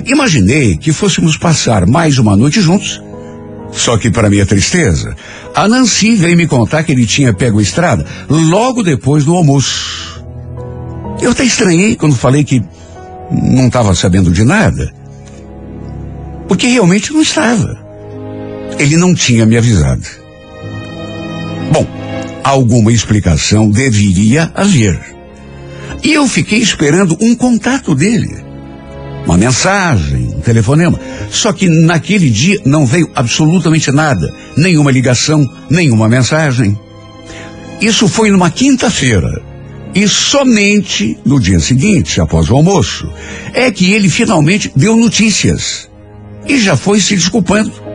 [0.04, 3.00] Imaginei que fôssemos passar mais uma noite juntos.
[3.70, 5.14] Só que, para minha tristeza,
[5.54, 10.20] a Nancy veio me contar que ele tinha pego a estrada logo depois do almoço.
[11.22, 12.60] Eu até estranhei quando falei que
[13.30, 14.92] não estava sabendo de nada.
[16.48, 17.87] Porque realmente não estava.
[18.78, 20.06] Ele não tinha me avisado.
[21.72, 21.86] Bom,
[22.42, 24.98] alguma explicação deveria haver.
[26.02, 28.48] E eu fiquei esperando um contato dele.
[29.24, 30.98] Uma mensagem, um telefonema.
[31.30, 34.32] Só que naquele dia não veio absolutamente nada.
[34.56, 36.78] Nenhuma ligação, nenhuma mensagem.
[37.80, 39.42] Isso foi numa quinta-feira.
[39.94, 43.10] E somente no dia seguinte, após o almoço,
[43.52, 45.88] é que ele finalmente deu notícias.
[46.46, 47.87] E já foi se desculpando.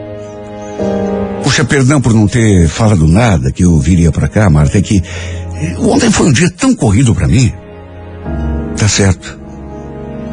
[1.43, 5.03] Puxa, perdão por não ter falado nada que eu viria para cá, Marta, é que
[5.55, 7.53] eh, ontem foi um dia tão corrido para mim.
[8.77, 9.39] Tá certo.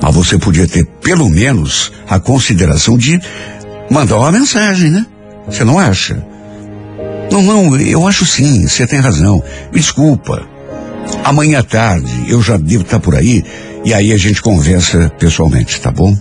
[0.03, 3.21] Mas você podia ter pelo menos a consideração de
[3.91, 5.05] mandar uma mensagem, né?
[5.47, 6.25] Você não acha?
[7.31, 9.43] Não, não, eu acho sim, você tem razão.
[9.73, 10.47] Me desculpa.
[11.25, 13.45] Amanhã à tarde eu já devo estar por aí
[13.85, 16.17] e aí a gente conversa pessoalmente, tá bom?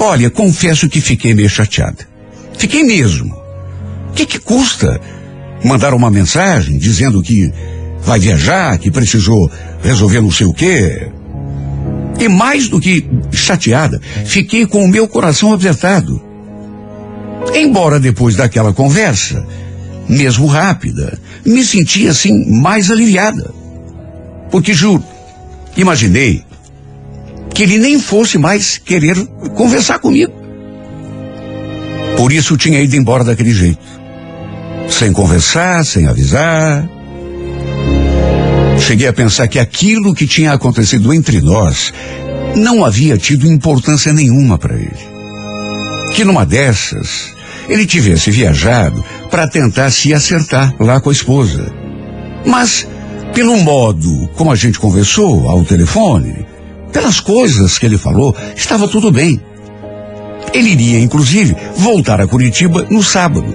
[0.00, 2.11] Olha, confesso que fiquei meio chateada.
[2.56, 3.34] Fiquei mesmo.
[4.10, 5.00] O que, que custa
[5.64, 7.52] mandar uma mensagem dizendo que
[8.02, 9.50] vai viajar, que precisou
[9.82, 11.08] resolver não sei o quê?
[12.18, 16.22] E mais do que chateada, fiquei com o meu coração apertado.
[17.54, 19.44] Embora depois daquela conversa,
[20.08, 23.52] mesmo rápida, me senti assim mais aliviada.
[24.50, 25.02] Porque juro,
[25.76, 26.44] imaginei
[27.54, 29.16] que ele nem fosse mais querer
[29.54, 30.41] conversar comigo.
[32.16, 33.84] Por isso tinha ido embora daquele jeito.
[34.88, 36.88] Sem conversar, sem avisar.
[38.78, 41.92] Cheguei a pensar que aquilo que tinha acontecido entre nós
[42.56, 45.12] não havia tido importância nenhuma para ele.
[46.14, 47.32] Que numa dessas,
[47.68, 51.72] ele tivesse viajado para tentar se acertar lá com a esposa.
[52.44, 52.86] Mas,
[53.32, 56.44] pelo modo como a gente conversou ao telefone,
[56.92, 59.40] pelas coisas que ele falou, estava tudo bem.
[60.52, 63.54] Ele iria, inclusive, voltar a Curitiba no sábado.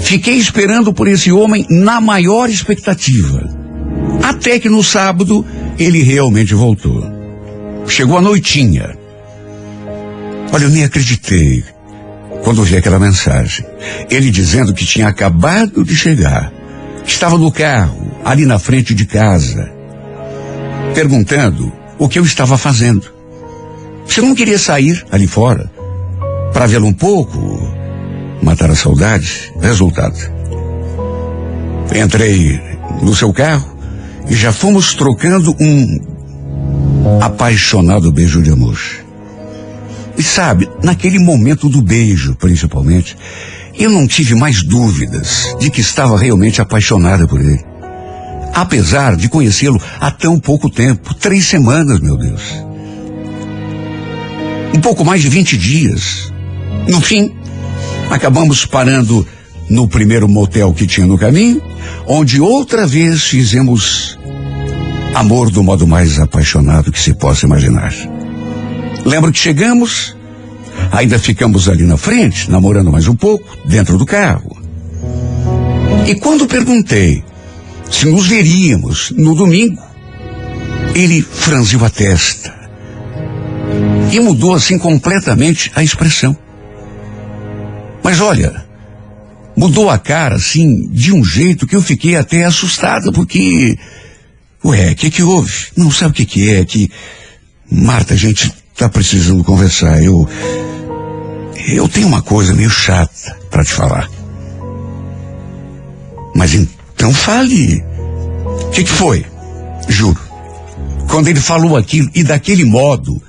[0.00, 3.42] Fiquei esperando por esse homem na maior expectativa.
[4.22, 5.44] Até que no sábado
[5.78, 7.04] ele realmente voltou.
[7.86, 8.96] Chegou a noitinha.
[10.52, 11.62] Olha, eu nem acreditei
[12.42, 13.64] quando vi aquela mensagem.
[14.10, 16.52] Ele dizendo que tinha acabado de chegar.
[17.06, 19.70] Estava no carro, ali na frente de casa.
[20.94, 23.19] Perguntando o que eu estava fazendo.
[24.16, 25.70] Eu não queria sair ali fora
[26.52, 27.38] para vê-lo um pouco,
[28.42, 29.52] matar a saudade.
[29.60, 30.16] Resultado.
[31.94, 32.60] Entrei
[33.02, 33.76] no seu carro
[34.28, 38.78] e já fomos trocando um apaixonado beijo de amor.
[40.18, 43.16] E sabe, naquele momento do beijo, principalmente,
[43.78, 47.64] eu não tive mais dúvidas de que estava realmente apaixonada por ele.
[48.54, 52.69] Apesar de conhecê-lo há tão pouco tempo três semanas, meu Deus.
[54.74, 56.32] Um pouco mais de 20 dias.
[56.88, 57.32] No fim,
[58.10, 59.26] acabamos parando
[59.68, 61.62] no primeiro motel que tinha no caminho,
[62.06, 64.18] onde outra vez fizemos
[65.14, 67.92] amor do modo mais apaixonado que se possa imaginar.
[69.04, 70.16] Lembro que chegamos,
[70.92, 74.56] ainda ficamos ali na frente, namorando mais um pouco, dentro do carro.
[76.06, 77.24] E quando perguntei
[77.90, 79.82] se nos veríamos no domingo,
[80.94, 82.59] ele franziu a testa
[84.12, 86.36] e mudou assim completamente a expressão.
[88.02, 88.64] Mas olha,
[89.56, 93.78] mudou a cara assim de um jeito que eu fiquei até assustada, porque.
[94.64, 95.68] Ué, o que que houve?
[95.76, 96.90] Não sabe o que que é, que.
[97.70, 100.02] Marta, a gente tá precisando conversar.
[100.02, 100.28] Eu.
[101.68, 104.08] Eu tenho uma coisa meio chata para te falar.
[106.34, 107.84] Mas então fale.
[108.66, 109.24] O que, que foi?
[109.88, 110.20] Juro.
[111.08, 113.20] Quando ele falou aquilo e daquele modo,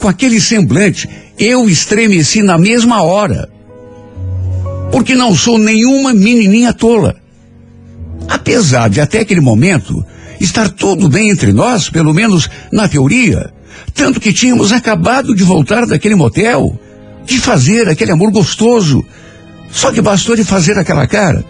[0.00, 1.08] com aquele semblante,
[1.38, 3.48] eu estremeci na mesma hora.
[4.90, 7.14] Porque não sou nenhuma menininha tola.
[8.28, 10.04] Apesar de até aquele momento
[10.40, 13.52] estar tudo bem entre nós, pelo menos na teoria,
[13.94, 16.78] tanto que tínhamos acabado de voltar daquele motel,
[17.26, 19.04] de fazer aquele amor gostoso.
[19.70, 21.44] Só que bastou de fazer aquela cara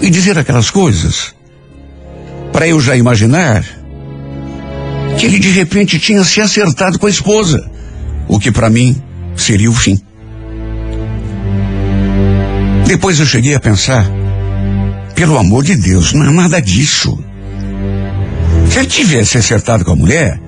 [0.00, 1.34] e dizer aquelas coisas
[2.52, 3.64] para eu já imaginar
[5.18, 7.70] que ele de repente tinha se acertado com a esposa,
[8.28, 9.00] o que para mim
[9.36, 10.00] seria o fim.
[12.86, 14.06] Depois eu cheguei a pensar,
[15.14, 17.18] pelo amor de Deus, não é nada disso.
[18.70, 20.40] Se ele tivesse acertado com a mulher,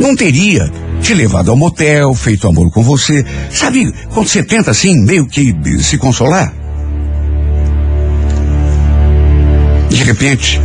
[0.00, 3.24] não teria te levado ao motel, feito amor com você.
[3.50, 6.52] Sabe quando você tenta assim, meio que se consolar?
[9.88, 10.60] De repente,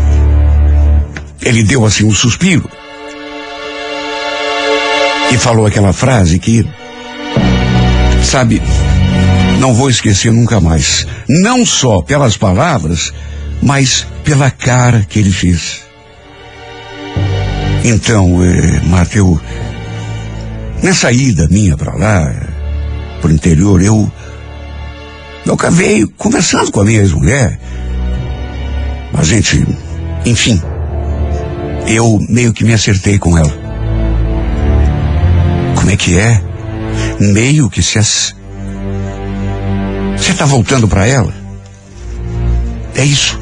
[1.41, 2.69] ele deu assim um suspiro
[5.31, 6.65] e falou aquela frase que,
[8.23, 8.61] sabe,
[9.59, 11.07] não vou esquecer nunca mais.
[11.27, 13.13] Não só pelas palavras,
[13.61, 15.83] mas pela cara que ele fez.
[17.83, 19.39] Então, eh, Marta, eu,
[20.83, 22.33] nessa ida minha para lá,
[23.21, 24.11] pro interior, eu,
[25.45, 27.59] eu acabei conversando com a minha ex-mulher.
[29.13, 29.65] A gente,
[30.25, 30.61] enfim,
[31.87, 33.53] eu meio que me acertei com ela.
[35.75, 36.41] Como é que é?
[37.19, 37.97] Meio que se.
[37.97, 38.35] As...
[40.17, 41.33] Você está voltando para ela?
[42.95, 43.39] É isso.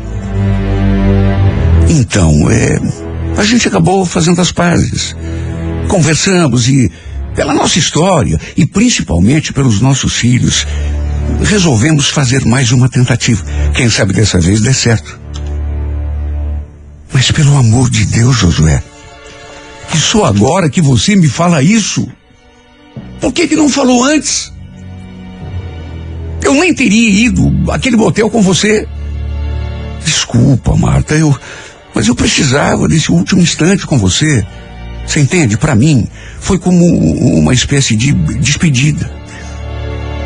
[1.89, 2.79] Então, é,
[3.37, 5.15] a gente acabou fazendo as pazes.
[5.87, 6.91] Conversamos e,
[7.35, 10.65] pela nossa história e principalmente pelos nossos filhos,
[11.43, 13.43] resolvemos fazer mais uma tentativa.
[13.73, 15.19] Quem sabe dessa vez dê certo.
[17.39, 18.83] Pelo amor de Deus, Josué,
[19.95, 22.05] e só agora que você me fala isso?
[23.21, 24.51] Por que que não falou antes?
[26.41, 28.85] Eu nem teria ido àquele motel com você.
[30.03, 31.33] Desculpa, Marta, eu,
[31.95, 34.45] mas eu precisava desse último instante com você.
[35.07, 35.57] Você entende?
[35.57, 36.09] Para mim,
[36.41, 39.09] foi como uma espécie de despedida.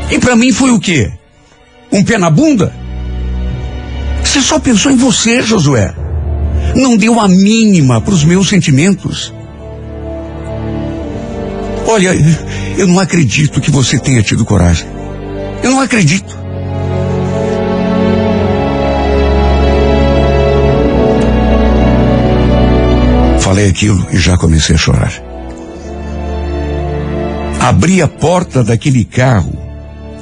[0.10, 1.12] E para mim foi o quê?
[1.92, 2.74] Um pé na bunda?
[4.24, 6.03] Você só pensou em você, Josué.
[6.76, 9.34] Não deu a mínima para os meus sentimentos.
[11.88, 12.12] Olha,
[12.78, 14.88] eu não acredito que você tenha tido coragem.
[15.62, 16.44] Eu não acredito.
[23.40, 25.14] Falei aquilo e já comecei a chorar.
[27.60, 29.54] Abri a porta daquele carro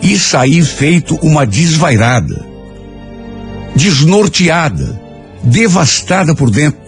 [0.01, 2.45] e saí feito uma desvairada,
[3.75, 5.00] desnorteada,
[5.43, 6.79] devastada por dentro.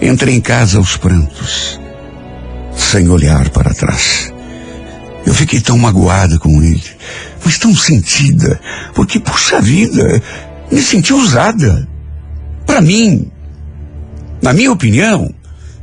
[0.00, 1.80] Entrei em casa aos prantos,
[2.76, 4.32] sem olhar para trás.
[5.24, 6.84] Eu fiquei tão magoada com ele,
[7.44, 8.60] mas tão sentida,
[8.94, 10.22] porque, puxa vida,
[10.70, 11.88] me senti usada.
[12.66, 13.30] Para mim,
[14.42, 15.32] na minha opinião,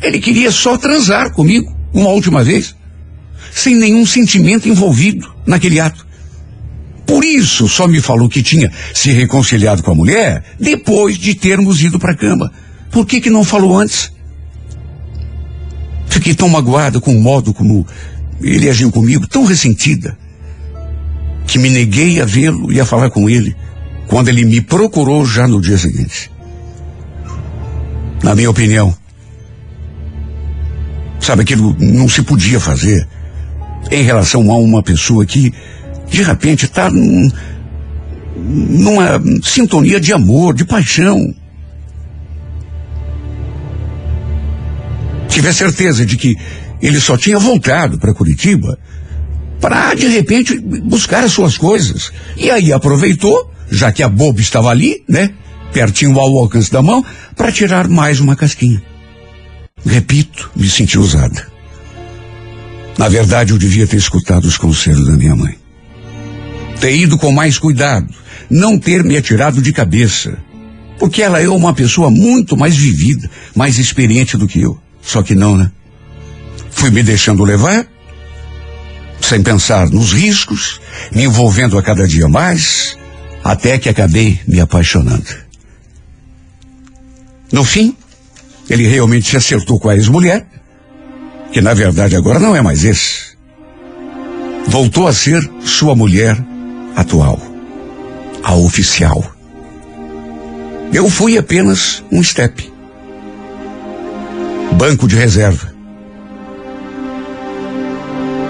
[0.02, 2.76] ele queria só transar comigo uma última vez,
[3.52, 6.06] sem nenhum sentimento envolvido naquele ato.
[7.12, 11.84] Por isso só me falou que tinha se reconciliado com a mulher depois de termos
[11.84, 12.50] ido para a cama.
[12.90, 14.14] Por que que não falou antes?
[16.08, 17.86] Fiquei tão magoada com o modo como
[18.42, 20.18] ele agiu comigo, tão ressentida,
[21.46, 23.54] que me neguei a vê-lo e a falar com ele
[24.08, 26.32] quando ele me procurou já no dia seguinte.
[28.24, 28.96] Na minha opinião,
[31.20, 33.06] sabe, aquilo não se podia fazer
[33.92, 35.54] em relação a uma pessoa que,
[36.12, 37.32] de repente, está num,
[38.36, 41.34] numa sintonia de amor, de paixão.
[45.30, 46.36] Tive a certeza de que
[46.82, 48.78] ele só tinha voltado para Curitiba
[49.62, 52.12] para, de repente, buscar as suas coisas.
[52.36, 55.30] E aí aproveitou, já que a boba estava ali, né?
[55.72, 57.06] Pertinho ao alcance da mão,
[57.38, 58.84] para tirar mais uma casquinha.
[59.86, 61.48] Repito, me senti usada.
[62.98, 65.61] Na verdade, eu devia ter escutado os conselhos da minha mãe.
[66.82, 68.12] Ter ido com mais cuidado,
[68.50, 70.36] não ter me atirado de cabeça.
[70.98, 74.80] Porque ela é uma pessoa muito mais vivida, mais experiente do que eu.
[75.00, 75.72] Só que não, né?
[76.72, 77.86] Fui me deixando levar,
[79.22, 82.98] sem pensar nos riscos, me envolvendo a cada dia mais,
[83.44, 85.30] até que acabei me apaixonando.
[87.52, 87.96] No fim,
[88.68, 90.48] ele realmente se acertou com a ex-mulher,
[91.54, 93.38] que na verdade agora não é mais esse.
[94.68, 96.51] Voltou a ser sua mulher
[96.96, 97.40] atual,
[98.44, 99.24] a oficial.
[100.94, 102.72] Eu fui apenas um step.
[104.78, 105.72] Banco de reserva.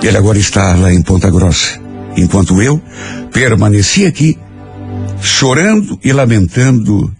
[0.01, 1.79] Ele agora está lá em Ponta Grossa,
[2.17, 2.81] enquanto eu
[3.31, 4.37] permaneci aqui,
[5.21, 7.13] chorando e lamentando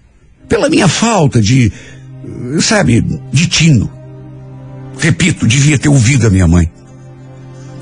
[0.50, 1.72] pela minha falta de,
[2.60, 3.02] sabe,
[3.32, 3.92] de tino.
[4.98, 6.72] Repito, devia ter ouvido a minha mãe.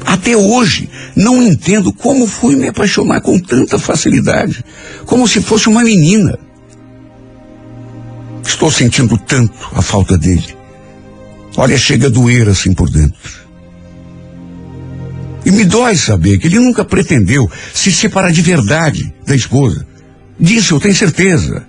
[0.06, 4.64] Até hoje, não entendo como fui me apaixonar com tanta facilidade,
[5.06, 6.38] como se fosse uma menina.
[8.46, 10.58] Estou sentindo tanto a falta dele.
[11.58, 13.40] Olha, chega a doer assim por dentro.
[15.46, 19.86] E me dói saber que ele nunca pretendeu se separar de verdade da esposa.
[20.40, 21.66] Disso eu tenho certeza.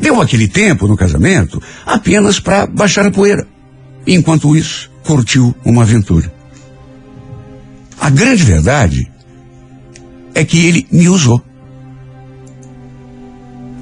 [0.00, 3.46] Deu aquele tempo no casamento apenas para baixar a poeira.
[4.06, 6.37] Enquanto isso, curtiu uma aventura.
[8.00, 9.10] A grande verdade
[10.34, 11.42] é que ele me usou.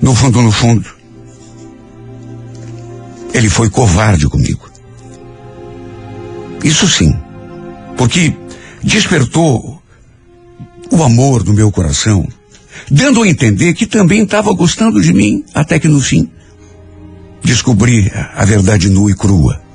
[0.01, 0.89] No fundo, no fundo,
[3.33, 4.71] ele foi covarde comigo.
[6.65, 7.15] Isso sim,
[7.97, 8.35] porque
[8.83, 9.83] despertou
[10.91, 12.27] o amor no meu coração,
[12.91, 16.31] dando a entender que também estava gostando de mim, até que no fim
[17.45, 19.66] descobri a verdade nua e crua.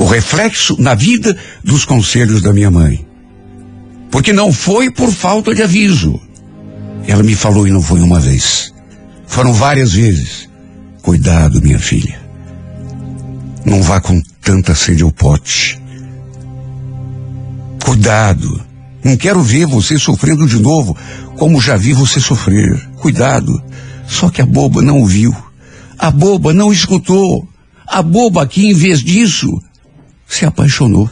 [0.00, 3.06] O reflexo na vida dos conselhos da minha mãe.
[4.10, 6.20] Porque não foi por falta de aviso.
[7.06, 8.72] Ela me falou e não foi uma vez.
[9.26, 10.48] Foram várias vezes.
[11.02, 12.20] Cuidado, minha filha.
[13.64, 15.80] Não vá com tanta sede ao pote.
[17.84, 18.62] Cuidado.
[19.02, 20.96] Não quero ver você sofrendo de novo,
[21.36, 22.88] como já vi você sofrer.
[22.96, 23.62] Cuidado.
[24.06, 25.34] Só que a boba não viu.
[25.98, 27.46] A boba não escutou.
[27.94, 29.62] A boba aqui, em vez disso,
[30.26, 31.08] se apaixonou.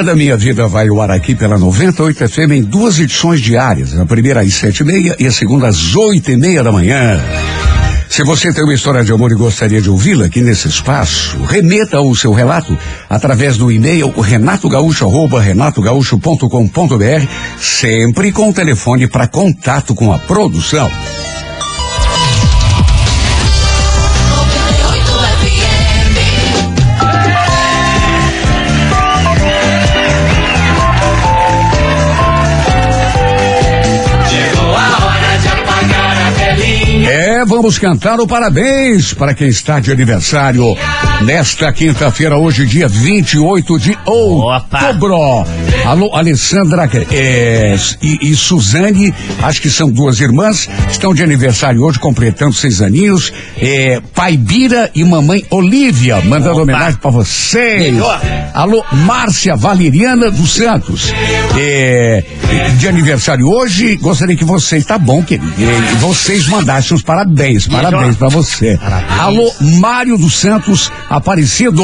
[0.00, 3.38] A música da minha vida vai ao ar aqui pela 98 FM em duas edições
[3.38, 3.98] diárias.
[3.98, 7.22] A primeira às sete e meia e a segunda às oito e meia da manhã.
[8.08, 12.00] Se você tem uma história de amor e gostaria de ouvi-la aqui nesse espaço, remeta
[12.00, 12.78] o seu relato
[13.10, 17.26] através do e-mail renatogaúcho, arroba renatogaúcho.com.br,
[17.60, 20.90] sempre com o telefone para contato com a produção.
[37.40, 40.76] É, vamos cantar o parabéns para quem está de aniversário
[41.22, 45.16] nesta quinta-feira, hoje, dia 28 de outubro.
[45.86, 51.98] Alô, Alessandra é, e, e Suzane, acho que são duas irmãs, estão de aniversário hoje,
[51.98, 53.32] completando seis aninhos.
[53.56, 57.96] É, pai Bira e mamãe Olívia, mandando homenagem para vocês.
[58.52, 61.10] Alô, Márcia Valeriana dos Santos.
[61.58, 62.22] É,
[62.76, 65.50] de aniversário hoje, gostaria que vocês, tá bom, querido,
[66.00, 67.29] vocês mandassem os parabéns,
[67.68, 68.78] parabéns para você.
[69.18, 71.82] Alô, Mário dos Santos Aparecido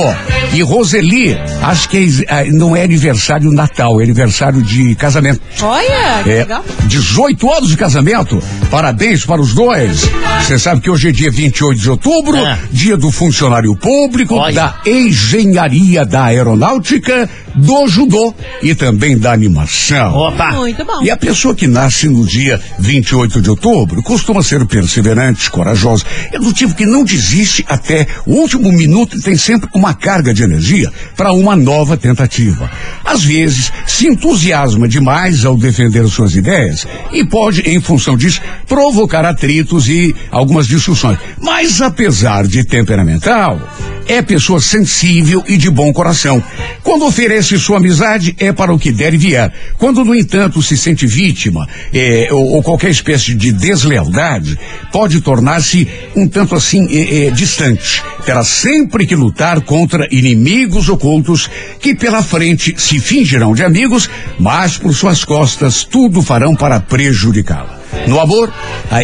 [0.53, 5.41] e Roseli, acho que é, é, não é aniversário Natal, é aniversário de casamento.
[5.63, 6.65] Olha, que É, legal.
[6.85, 8.43] 18 anos de casamento.
[8.71, 10.03] Parabéns para os dois.
[10.43, 12.59] Você sabe que hoje é dia 28 de outubro, Ah.
[12.71, 14.55] dia do funcionário público, Olha.
[14.55, 20.15] da engenharia da aeronáutica, do judô e também da animação.
[20.15, 20.53] Opa!
[20.53, 21.03] Muito bom.
[21.03, 26.05] E a pessoa que nasce no dia 28 de outubro costuma ser perseverante, corajosa.
[26.33, 30.33] É do tipo que não desiste até o último minuto e tem sempre uma carga
[30.33, 32.71] de energia para uma nova tentativa.
[33.07, 39.25] Às vezes, se entusiasma demais ao defender suas ideias e pode, em função disso, provocar
[39.25, 41.17] atritos e algumas discussões.
[41.41, 43.61] Mas, apesar de temperamental,
[44.09, 46.43] é pessoa sensível e de bom coração.
[46.83, 49.53] Quando oferece sua amizade, é para o que der e vier.
[49.79, 54.59] Quando, no entanto, se sente vítima eh, ou, ou qualquer espécie de deslealdade,
[54.93, 58.03] pode tornar-se um tanto assim eh, eh, distante.
[58.25, 61.51] Terá sempre que lutar contra inimigos ocultos
[61.81, 67.86] que pela frente se fingirão de amigos, mas por suas costas tudo farão para prejudicá-la.
[68.07, 68.53] No amor,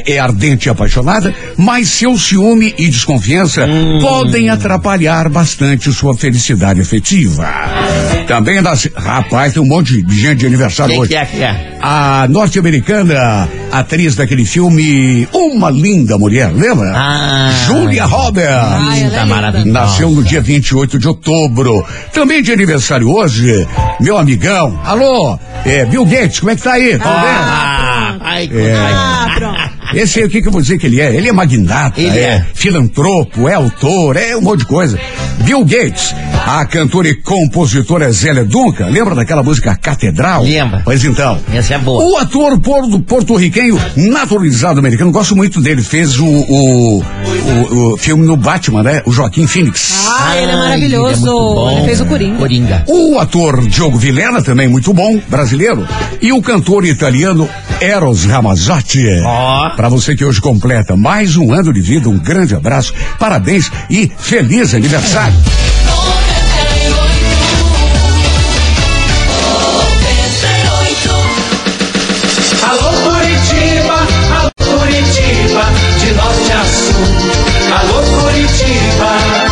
[0.07, 3.67] é ardente e apaixonada, mas seu ciúme e desconfiança
[4.01, 7.49] podem atrapalhar bastante sua felicidade afetiva.
[8.27, 8.89] Também das.
[8.95, 11.09] Rapaz, tem um monte de gente de aniversário Quem hoje.
[11.11, 11.73] que é que é?
[11.83, 16.93] A norte-americana, atriz daquele filme Uma Linda Mulher, lembra?
[16.95, 17.51] Ah.
[17.67, 18.49] Julia Roberts.
[18.53, 19.71] ela é Linda, maravilhosa.
[19.71, 21.85] Nasceu no dia 28 de outubro.
[22.13, 23.67] Também de aniversário hoje,
[24.01, 24.81] meu amigão.
[24.85, 26.93] Alô, é, Bill Gates, como é que tá aí?
[26.93, 27.92] Tudo Ah,
[28.25, 28.75] ai, É.
[28.75, 29.52] Ah, pronto.
[29.52, 29.52] bem?
[29.95, 31.15] Esse aí, o que, que eu vou dizer que ele é?
[31.15, 32.47] Ele é magnata, Ele é, é.
[32.55, 34.99] filantropo, é autor, é um monte de coisa.
[35.41, 36.15] Bill Gates,
[36.47, 40.43] a cantora e compositora Zélia Duncan, lembra daquela música Catedral?
[40.43, 40.83] Lembra.
[40.85, 41.39] Pois então.
[41.53, 42.03] Essa é boa.
[42.05, 48.27] O ator porto- porto-riquenho naturalizado americano, gosto muito dele, fez o, o, o- o filme
[48.27, 49.03] no Batman, né?
[49.07, 50.07] O Joaquim Phoenix.
[50.09, 51.21] Ah, ele é Ai, maravilhoso.
[51.27, 51.71] muito bom.
[51.73, 52.39] Ele fez o Coringa.
[52.39, 52.85] Coringa.
[52.89, 55.87] O ator Diogo Vilena, também muito bom, brasileiro.
[56.21, 57.49] E o cantor italiano
[57.81, 59.05] Eros Ramazzotti.
[59.25, 59.71] Ó.
[59.83, 64.09] Para você que hoje completa mais um ano de vida, um grande abraço, parabéns e
[64.17, 65.35] feliz aniversário.
[72.63, 72.93] Alô
[74.57, 75.67] Curitiba,
[75.99, 76.95] de norte a sul.
[77.77, 79.52] Alô Curitiba.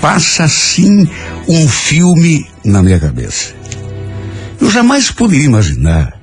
[0.00, 1.08] Passa assim
[1.46, 3.54] um filme na minha cabeça.
[4.60, 6.18] Eu jamais poderia imaginar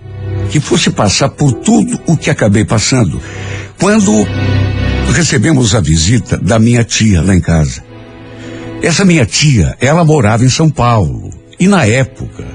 [0.49, 3.21] que fosse passar por tudo o que acabei passando
[3.80, 4.11] quando
[5.13, 7.84] recebemos a visita da minha tia lá em casa.
[8.82, 11.32] Essa minha tia, ela morava em São Paulo.
[11.59, 12.45] E na época,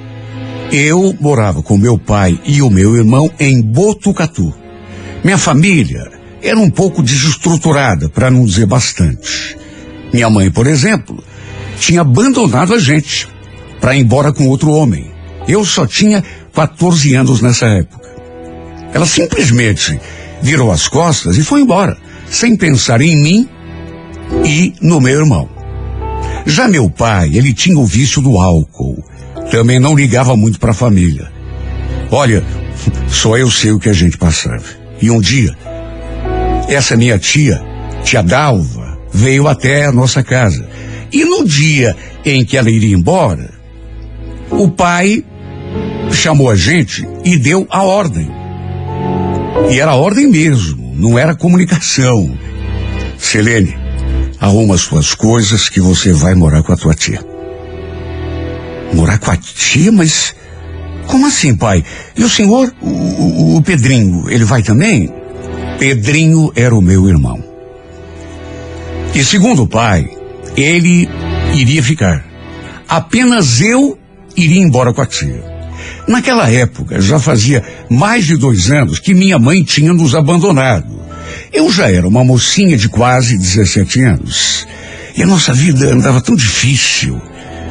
[0.70, 4.54] eu morava com meu pai e o meu irmão em Botucatu.
[5.24, 6.10] Minha família
[6.42, 9.56] era um pouco desestruturada, para não dizer bastante.
[10.12, 11.22] Minha mãe, por exemplo,
[11.78, 13.28] tinha abandonado a gente
[13.80, 15.10] para ir embora com outro homem.
[15.48, 16.22] Eu só tinha
[16.54, 18.10] 14 anos nessa época.
[18.92, 19.98] Ela simplesmente
[20.42, 21.96] virou as costas e foi embora,
[22.30, 23.48] sem pensar em mim
[24.44, 25.48] e no meu irmão.
[26.44, 29.02] Já meu pai, ele tinha o vício do álcool.
[29.50, 31.30] Também não ligava muito para a família.
[32.10, 32.44] Olha,
[33.08, 34.64] só eu sei o que a gente passava.
[35.00, 35.56] E um dia,
[36.68, 37.60] essa minha tia,
[38.04, 38.81] tia Dalva,
[39.12, 40.68] veio até a nossa casa.
[41.12, 41.94] E no dia
[42.24, 43.50] em que ela iria embora,
[44.50, 45.24] o pai
[46.10, 48.30] chamou a gente e deu a ordem.
[49.70, 52.36] E era ordem mesmo, não era comunicação.
[53.18, 53.76] Selene,
[54.40, 57.20] arruma as suas coisas que você vai morar com a tua tia.
[58.94, 59.92] Morar com a tia?
[59.92, 60.34] Mas
[61.06, 61.84] como assim, pai?
[62.16, 65.12] E o senhor, o, o, o Pedrinho, ele vai também?
[65.78, 67.51] Pedrinho era o meu irmão.
[69.14, 70.08] E segundo o pai,
[70.56, 71.08] ele
[71.54, 72.24] iria ficar.
[72.88, 73.98] Apenas eu
[74.34, 75.44] iria embora com a tia.
[76.08, 81.00] Naquela época, já fazia mais de dois anos que minha mãe tinha nos abandonado.
[81.52, 84.66] Eu já era uma mocinha de quase 17 anos.
[85.14, 87.20] E a nossa vida andava tão difícil.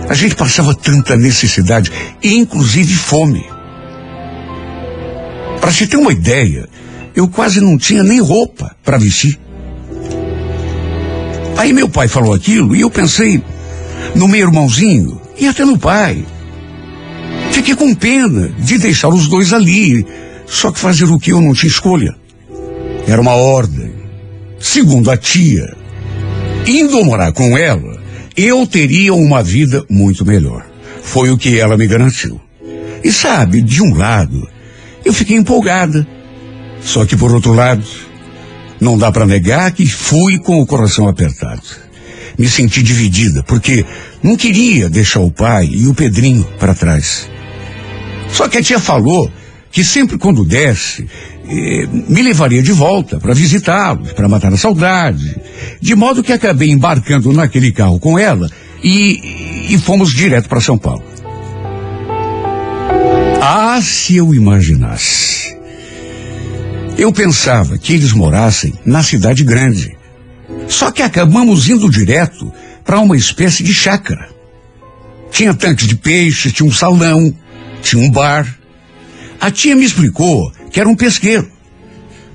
[0.08, 1.92] A gente passava tanta necessidade,
[2.24, 3.44] inclusive fome.
[5.60, 6.68] Para se ter uma ideia,
[7.16, 9.40] eu quase não tinha nem roupa para vestir.
[11.62, 13.40] Aí meu pai falou aquilo e eu pensei
[14.16, 16.26] no meu irmãozinho e até no pai.
[17.52, 20.04] Fiquei com pena de deixar os dois ali.
[20.48, 22.16] Só que fazer o que eu não tinha escolha.
[23.08, 23.94] Era uma ordem.
[24.60, 25.72] Segundo a tia,
[26.66, 28.02] indo morar com ela,
[28.36, 30.66] eu teria uma vida muito melhor.
[31.04, 32.42] Foi o que ela me garantiu.
[33.04, 34.50] E sabe, de um lado,
[35.06, 36.08] eu fiquei empolgada.
[36.84, 37.86] Só que por outro lado,
[38.82, 41.62] não dá para negar que fui com o coração apertado.
[42.38, 43.86] Me senti dividida, porque
[44.24, 47.30] não queria deixar o pai e o Pedrinho para trás.
[48.30, 49.32] Só que a tia falou
[49.72, 51.08] que sempre quando desce,
[51.48, 55.36] eh, me levaria de volta para visitá-los, para matar a saudade.
[55.80, 58.50] De modo que acabei embarcando naquele carro com ela
[58.84, 61.04] e, e fomos direto para São Paulo.
[63.40, 65.61] Ah, se eu imaginasse.
[67.02, 69.98] Eu pensava que eles morassem na cidade grande.
[70.68, 72.54] Só que acabamos indo direto
[72.86, 74.30] para uma espécie de chácara.
[75.32, 77.36] Tinha tanques de peixe, tinha um salão,
[77.82, 78.46] tinha um bar.
[79.40, 81.50] A tia me explicou que era um pesqueiro,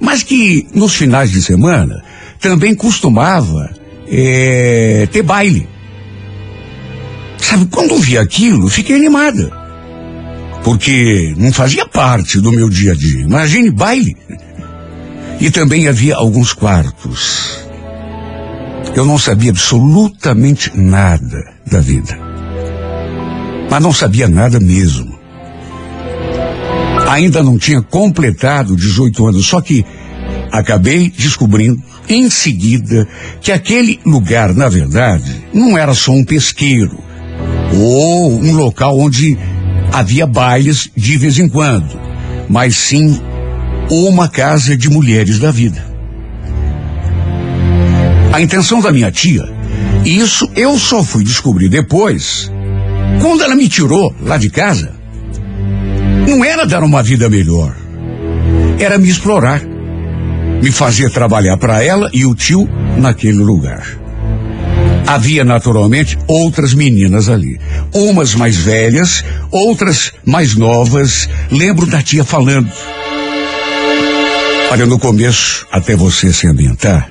[0.01, 2.03] mas que nos finais de semana
[2.41, 3.71] também costumava
[4.09, 5.69] eh, ter baile.
[7.39, 9.49] Sabe, quando vi aquilo, fiquei animada.
[10.65, 13.21] Porque não fazia parte do meu dia a dia.
[13.21, 14.17] Imagine baile.
[15.41, 17.67] E também havia alguns quartos.
[18.95, 22.19] Eu não sabia absolutamente nada da vida.
[23.71, 25.17] Mas não sabia nada mesmo.
[27.09, 29.85] Ainda não tinha completado 18 anos, só que
[30.51, 33.07] acabei descobrindo em seguida
[33.41, 36.99] que aquele lugar, na verdade, não era só um pesqueiro
[37.75, 39.37] ou um local onde
[39.93, 41.99] havia bailes de vez em quando,
[42.49, 43.21] mas sim
[43.91, 45.85] uma casa de mulheres da vida.
[48.33, 49.49] A intenção da minha tia,
[50.05, 52.51] e isso eu só fui descobrir depois,
[53.21, 54.93] quando ela me tirou lá de casa,
[56.29, 57.75] não era dar uma vida melhor,
[58.79, 59.63] era me explorar,
[60.63, 62.69] me fazer trabalhar para ela e o tio
[62.99, 63.87] naquele lugar.
[65.07, 67.61] Havia naturalmente outras meninas ali.
[67.95, 71.29] Umas mais velhas, outras mais novas.
[71.51, 72.69] Lembro da tia falando.
[74.71, 77.11] Olha, no começo, até você se ambientar,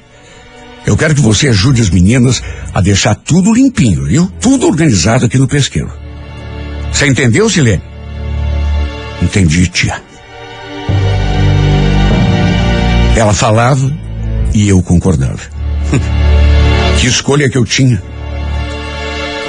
[0.85, 2.43] eu quero que você ajude as meninas
[2.73, 4.31] a deixar tudo limpinho, viu?
[4.39, 5.91] Tudo organizado aqui no pesqueiro.
[6.91, 7.81] Você entendeu, Silene?
[9.21, 10.01] Entendi, tia.
[13.15, 13.91] Ela falava
[14.53, 15.39] e eu concordava.
[16.99, 18.01] que escolha que eu tinha.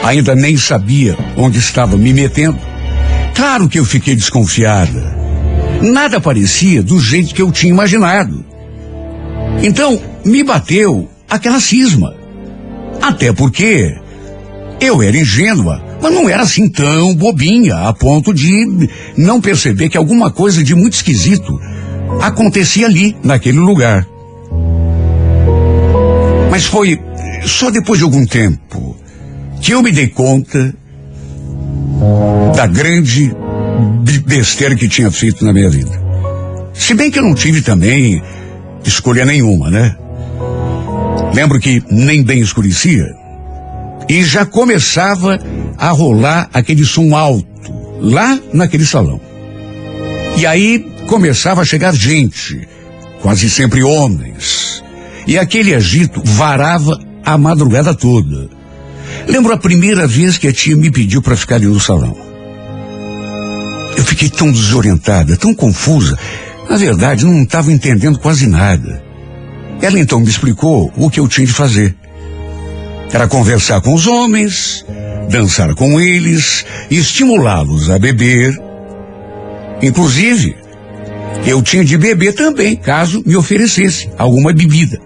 [0.05, 2.59] Ainda nem sabia onde estava me metendo.
[3.35, 5.16] Claro que eu fiquei desconfiada.
[5.83, 8.45] Nada parecia do jeito que eu tinha imaginado.
[9.63, 12.15] Então, me bateu aquela cisma.
[13.01, 13.95] Até porque
[14.81, 19.97] eu era ingênua, mas não era assim tão bobinha a ponto de não perceber que
[19.97, 21.59] alguma coisa de muito esquisito
[22.21, 24.07] acontecia ali, naquele lugar.
[26.51, 26.99] Mas foi
[27.45, 28.97] só depois de algum tempo
[29.61, 30.75] que eu me dei conta
[32.55, 33.35] da grande
[34.25, 35.91] besteira que tinha feito na minha vida.
[36.75, 38.23] Se bem que eu não tive também
[38.85, 39.97] escolha nenhuma, né?
[41.35, 43.07] Lembro que nem bem escurecia
[44.09, 45.39] e já começava
[45.77, 47.47] a rolar aquele som alto
[48.01, 49.21] lá naquele salão.
[50.37, 52.69] E aí começava a chegar gente,
[53.21, 54.83] quase sempre homens.
[55.27, 58.49] E aquele agito varava a madrugada toda.
[59.27, 62.26] Lembro a primeira vez que a tia me pediu para ficar ali no salão.
[63.97, 66.19] Eu fiquei tão desorientada, tão confusa.
[66.69, 69.03] Na verdade, não estava entendendo quase nada.
[69.81, 71.95] Ela então me explicou o que eu tinha de fazer.
[73.13, 74.85] Era conversar com os homens,
[75.31, 78.61] dançar com eles, estimulá-los a beber.
[79.81, 80.57] Inclusive,
[81.47, 85.01] eu tinha de beber também, caso me oferecesse alguma bebida.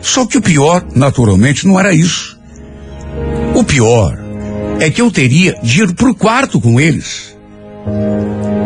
[0.00, 2.38] Só que o pior, naturalmente, não era isso.
[3.54, 4.18] O pior
[4.80, 7.33] é que eu teria de ir pro quarto com eles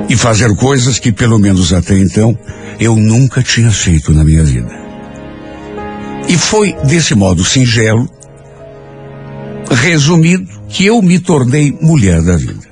[0.09, 2.37] e fazer coisas que, pelo menos até então,
[2.81, 4.71] eu nunca tinha feito na minha vida.
[6.29, 8.09] E foi desse modo singelo,
[9.71, 12.69] resumido, que eu me tornei mulher da vida.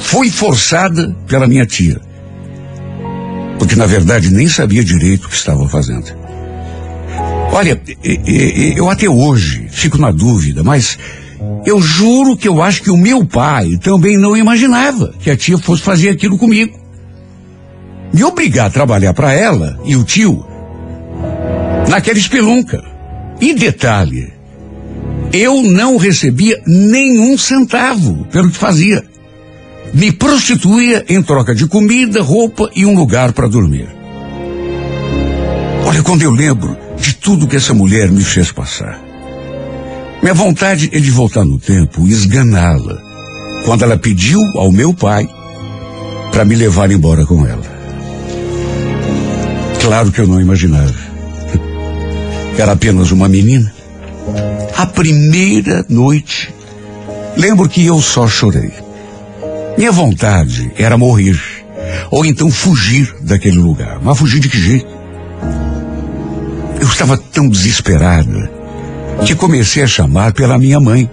[0.00, 2.00] Fui forçada pela minha tia,
[3.58, 6.22] porque na verdade nem sabia direito o que estava fazendo.
[7.52, 7.80] Olha,
[8.76, 10.98] eu até hoje fico na dúvida, mas
[11.64, 15.56] eu juro que eu acho que o meu pai também não imaginava que a tia
[15.58, 16.78] fosse fazer aquilo comigo.
[18.12, 20.44] Me obrigar a trabalhar para ela e o tio
[21.88, 22.82] naquela espelunca.
[23.40, 24.32] E detalhe,
[25.32, 29.02] eu não recebia nenhum centavo pelo que fazia.
[29.94, 33.88] Me prostituía em troca de comida, roupa e um lugar para dormir.
[35.86, 38.98] Olha, quando eu lembro de tudo que essa mulher me fez passar,
[40.22, 43.02] minha vontade é de voltar no tempo e esganá-la
[43.64, 45.28] quando ela pediu ao meu pai
[46.30, 47.62] para me levar embora com ela.
[49.80, 50.94] Claro que eu não imaginava.
[52.56, 53.74] Era apenas uma menina.
[54.76, 56.54] A primeira noite,
[57.36, 58.70] lembro que eu só chorei.
[59.76, 61.36] Minha vontade era morrer,
[62.12, 63.98] ou então fugir daquele lugar.
[64.00, 64.86] Mas fugir de que jeito?
[66.80, 68.61] Eu estava tão desesperada
[69.24, 71.08] que comecei a chamar pela minha mãe.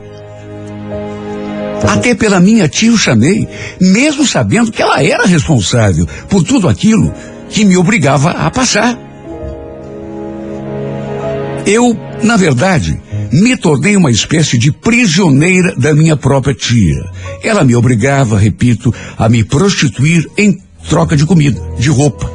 [1.87, 3.47] Até pela minha tia eu chamei,
[3.79, 7.13] mesmo sabendo que ela era responsável por tudo aquilo
[7.49, 8.97] que me obrigava a passar.
[11.65, 12.99] Eu, na verdade,
[13.31, 17.03] me tornei uma espécie de prisioneira da minha própria tia.
[17.43, 20.57] Ela me obrigava, repito, a me prostituir em
[20.89, 22.31] troca de comida, de roupa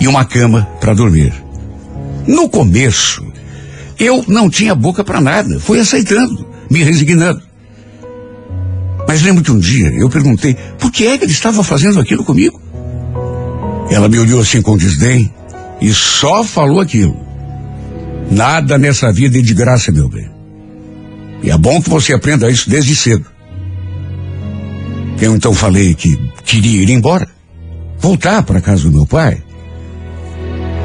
[0.00, 1.32] e uma cama para dormir.
[2.26, 3.24] No começo,
[3.98, 7.42] eu não tinha boca para nada, fui aceitando, me resignando.
[9.08, 12.24] Mas lembro que um dia eu perguntei por que é que ele estava fazendo aquilo
[12.24, 12.60] comigo.
[13.90, 15.32] Ela me olhou assim com desdém
[15.80, 17.16] e só falou aquilo.
[18.30, 20.28] Nada nessa vida é de graça, meu bem.
[21.42, 23.24] E é bom que você aprenda isso desde cedo.
[25.20, 27.28] Eu então falei que queria ir embora,
[27.98, 29.42] voltar para casa do meu pai.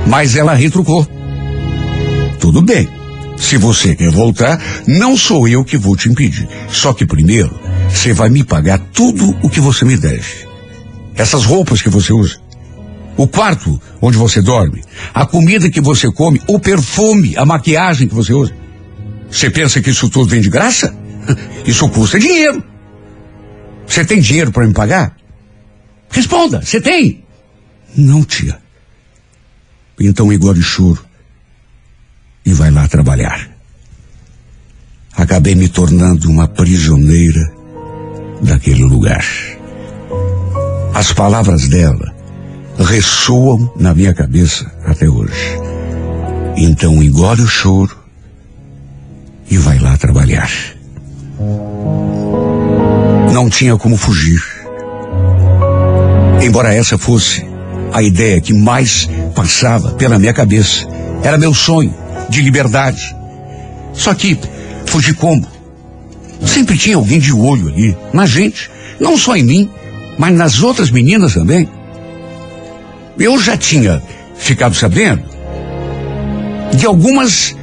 [0.07, 1.07] Mas ela retrucou.
[2.39, 3.00] Tudo bem.
[3.41, 6.47] Se você quer voltar, não sou eu que vou te impedir.
[6.69, 10.47] Só que primeiro, você vai me pagar tudo o que você me deve.
[11.15, 12.39] Essas roupas que você usa.
[13.17, 14.83] O quarto onde você dorme,
[15.13, 18.53] a comida que você come, o perfume, a maquiagem que você usa.
[19.29, 20.95] Você pensa que isso tudo vem de graça?
[21.65, 22.63] Isso custa dinheiro.
[23.85, 25.15] Você tem dinheiro para me pagar?
[26.09, 27.23] Responda, você tem?
[27.95, 28.57] Não, tia.
[29.99, 31.10] Então engole choro
[32.45, 33.49] e vai lá trabalhar.
[35.15, 37.51] Acabei me tornando uma prisioneira
[38.41, 39.25] daquele lugar.
[40.93, 42.13] As palavras dela
[42.77, 45.59] ressoam na minha cabeça até hoje.
[46.57, 47.95] Então engole o choro
[49.49, 50.49] e vai lá trabalhar.
[53.31, 54.41] Não tinha como fugir.
[56.41, 57.45] Embora essa fosse
[57.93, 60.87] a ideia que mais passava pela minha cabeça,
[61.23, 62.00] era meu sonho
[62.31, 63.15] de liberdade.
[63.93, 64.39] Só que
[64.85, 65.45] fugir como?
[66.45, 69.69] Sempre tinha alguém de olho ali, na gente, não só em mim,
[70.17, 71.69] mas nas outras meninas também.
[73.19, 74.01] Eu já tinha
[74.35, 75.23] ficado sabendo
[76.75, 77.55] de algumas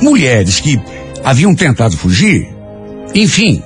[0.00, 0.78] mulheres que
[1.24, 2.46] haviam tentado fugir.
[3.14, 3.62] Enfim,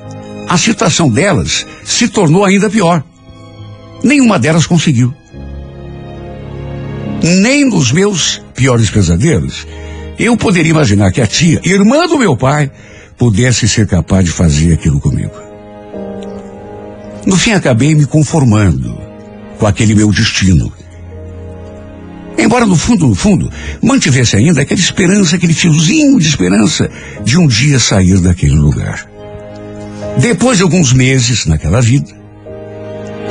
[0.49, 3.03] a situação delas se tornou ainda pior.
[4.03, 5.13] Nenhuma delas conseguiu.
[7.23, 9.67] Nem nos meus piores pesadelos,
[10.21, 12.71] eu poderia imaginar que a tia, irmã do meu pai,
[13.17, 15.33] pudesse ser capaz de fazer aquilo comigo.
[17.27, 19.01] No fim, acabei me conformando
[19.59, 20.71] com aquele meu destino.
[22.39, 23.51] Embora no fundo, no fundo,
[23.83, 26.91] mantivesse ainda aquela esperança, aquele fiozinho de esperança
[27.25, 29.07] de um dia sair daquele lugar.
[30.19, 32.15] Depois de alguns meses naquela vida,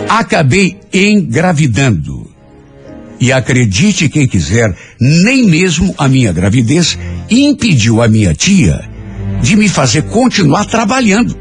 [0.08, 2.29] acabei engravidando.
[3.20, 6.97] E acredite quem quiser, nem mesmo a minha gravidez
[7.30, 8.80] impediu a minha tia
[9.41, 11.36] de me fazer continuar trabalhando.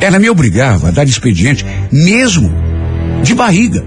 [0.00, 2.52] Ela me obrigava a dar expediente, mesmo
[3.22, 3.84] de barriga.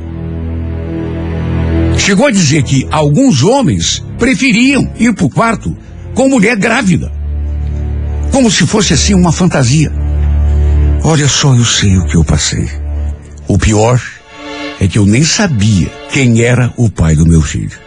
[1.98, 5.78] Chegou a dizer que alguns homens preferiam ir para o quarto
[6.16, 7.12] com mulher grávida.
[8.32, 9.92] Como se fosse assim uma fantasia.
[11.04, 12.68] Olha só, eu sei o que eu passei.
[13.48, 14.02] O pior
[14.82, 17.78] é que eu nem sabia quem era o pai do meu filho.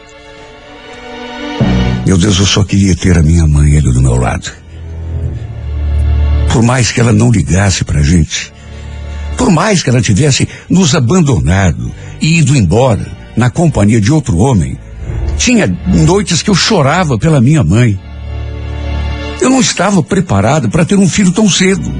[2.07, 4.49] Meu Deus, eu só queria ter a minha mãe ali do meu lado.
[6.53, 8.53] Por mais que ela não ligasse pra gente,
[9.37, 11.91] por mais que ela tivesse nos abandonado
[12.21, 13.05] e ido embora
[13.37, 14.79] na companhia de outro homem,
[15.37, 17.99] tinha noites que eu chorava pela minha mãe.
[19.41, 21.93] Eu não estava preparado para ter um filho tão cedo.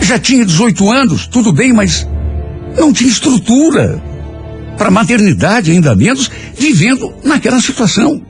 [0.00, 2.06] Já tinha 18 anos, tudo bem, mas
[2.76, 4.02] não tinha estrutura
[4.76, 8.20] para maternidade, ainda menos vivendo naquela situação.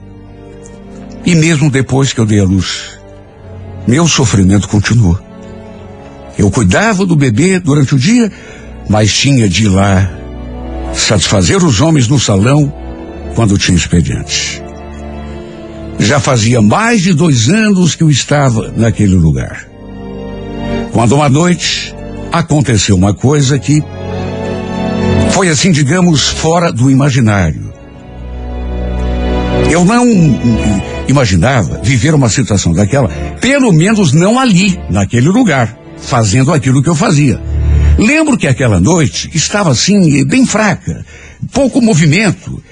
[1.24, 2.98] E mesmo depois que eu dei a luz,
[3.86, 5.18] meu sofrimento continuou.
[6.38, 8.30] Eu cuidava do bebê durante o dia,
[8.88, 10.10] mas tinha de ir lá
[10.92, 12.72] satisfazer os homens no salão
[13.34, 14.62] quando tinha expediente.
[15.98, 19.66] Já fazia mais de dois anos que eu estava naquele lugar.
[20.92, 21.94] Quando uma noite
[22.32, 23.82] aconteceu uma coisa que
[25.34, 27.74] foi assim, digamos, fora do imaginário.
[29.68, 30.06] Eu não
[31.08, 33.08] imaginava viver uma situação daquela,
[33.40, 37.40] pelo menos não ali, naquele lugar, fazendo aquilo que eu fazia.
[37.98, 41.04] Lembro que aquela noite estava assim, bem fraca,
[41.50, 42.62] pouco movimento.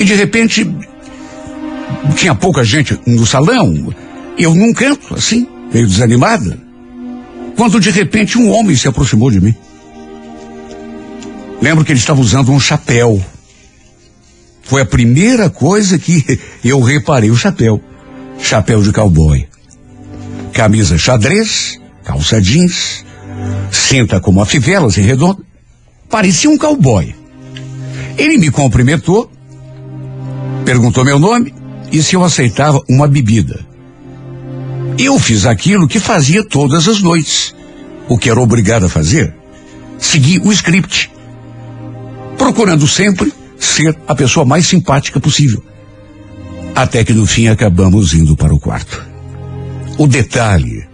[0.00, 0.74] E de repente,
[2.16, 3.94] tinha pouca gente no salão,
[4.38, 6.58] eu num canto, assim, meio desanimada,
[7.58, 9.54] quando de repente um homem se aproximou de mim.
[11.60, 13.22] Lembro que ele estava usando um chapéu.
[14.62, 16.22] Foi a primeira coisa que
[16.64, 17.80] eu reparei o chapéu.
[18.38, 19.46] Chapéu de cowboy.
[20.52, 23.04] Camisa xadrez, calça jeans,
[23.70, 25.44] senta como a fivela, assim redondo.
[26.08, 27.14] Parecia um cowboy.
[28.16, 29.30] Ele me cumprimentou,
[30.64, 31.54] perguntou meu nome
[31.92, 33.66] e se eu aceitava uma bebida.
[34.98, 37.54] Eu fiz aquilo que fazia todas as noites.
[38.08, 39.34] O que era obrigado a fazer?
[39.98, 41.10] Seguir o script.
[42.38, 45.62] Procurando sempre ser a pessoa mais simpática possível.
[46.74, 49.04] Até que no fim acabamos indo para o quarto.
[49.98, 50.86] O detalhe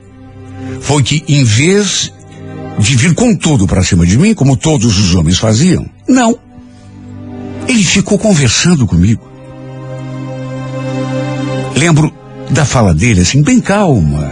[0.80, 2.12] foi que em vez
[2.78, 6.38] de vir com tudo para cima de mim, como todos os homens faziam, não.
[7.66, 9.26] Ele ficou conversando comigo.
[11.76, 12.12] Lembro
[12.50, 14.30] da fala dele assim, bem calma.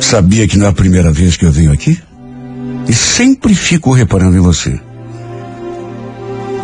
[0.00, 1.98] Sabia que não é a primeira vez que eu venho aqui?
[2.88, 4.78] E sempre fico reparando em você.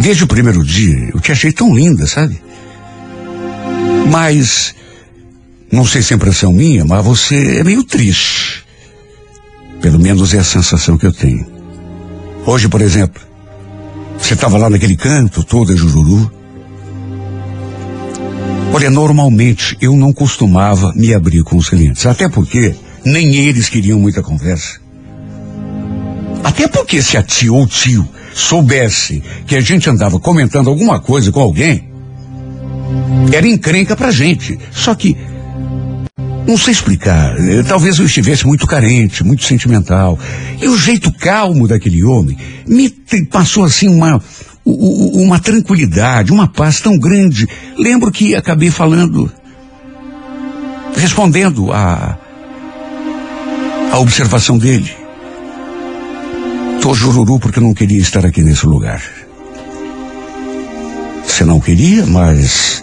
[0.00, 2.40] Desde o primeiro dia, eu te achei tão linda, sabe?
[4.10, 4.74] Mas,
[5.70, 8.64] não sei se é impressão minha, mas você é meio triste.
[9.82, 11.46] Pelo menos é a sensação que eu tenho.
[12.46, 13.20] Hoje, por exemplo,
[14.18, 16.32] você estava lá naquele canto, toda jururu.
[18.72, 22.74] Olha, normalmente eu não costumava me abrir com os clientes, até porque
[23.04, 24.80] nem eles queriam muita conversa.
[26.42, 31.30] Até porque se a tia ou tio soubesse que a gente andava comentando alguma coisa
[31.30, 31.88] com alguém,
[33.32, 34.58] era encrenca pra gente.
[34.72, 35.16] Só que,
[36.46, 40.18] não sei explicar, eh, talvez eu estivesse muito carente, muito sentimental.
[40.60, 42.36] E o jeito calmo daquele homem
[42.66, 42.90] me
[43.30, 44.22] passou assim uma,
[44.64, 47.46] uma tranquilidade, uma paz tão grande.
[47.78, 49.30] Lembro que acabei falando,
[50.96, 52.18] respondendo a,
[53.92, 54.99] a observação dele.
[56.80, 59.02] Tô jururu porque não queria estar aqui nesse lugar.
[61.26, 62.82] Você não queria, mas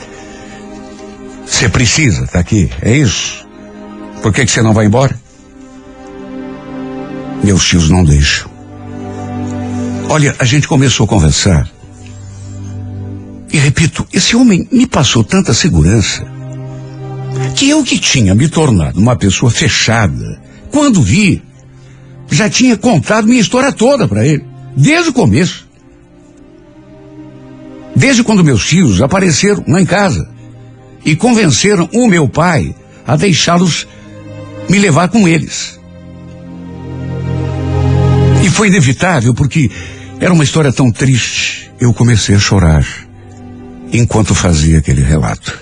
[1.46, 3.48] você precisa estar aqui, é isso?
[4.22, 5.18] Por que que você não vai embora?
[7.44, 8.50] Meus tios não deixam.
[10.10, 11.70] Olha, a gente começou a conversar.
[13.52, 16.26] E repito, esse homem me passou tanta segurança
[17.56, 20.42] que eu que tinha me tornado uma pessoa fechada,
[20.72, 21.44] quando vi,
[22.30, 25.68] já tinha contado minha história toda para ele, desde o começo.
[27.96, 30.30] Desde quando meus tios apareceram lá em casa
[31.04, 32.76] e convenceram o meu pai
[33.06, 33.88] a deixá-los
[34.70, 35.80] me levar com eles.
[38.44, 39.72] E foi inevitável porque
[40.20, 41.72] era uma história tão triste.
[41.80, 42.86] Eu comecei a chorar
[43.92, 45.58] enquanto fazia aquele relato.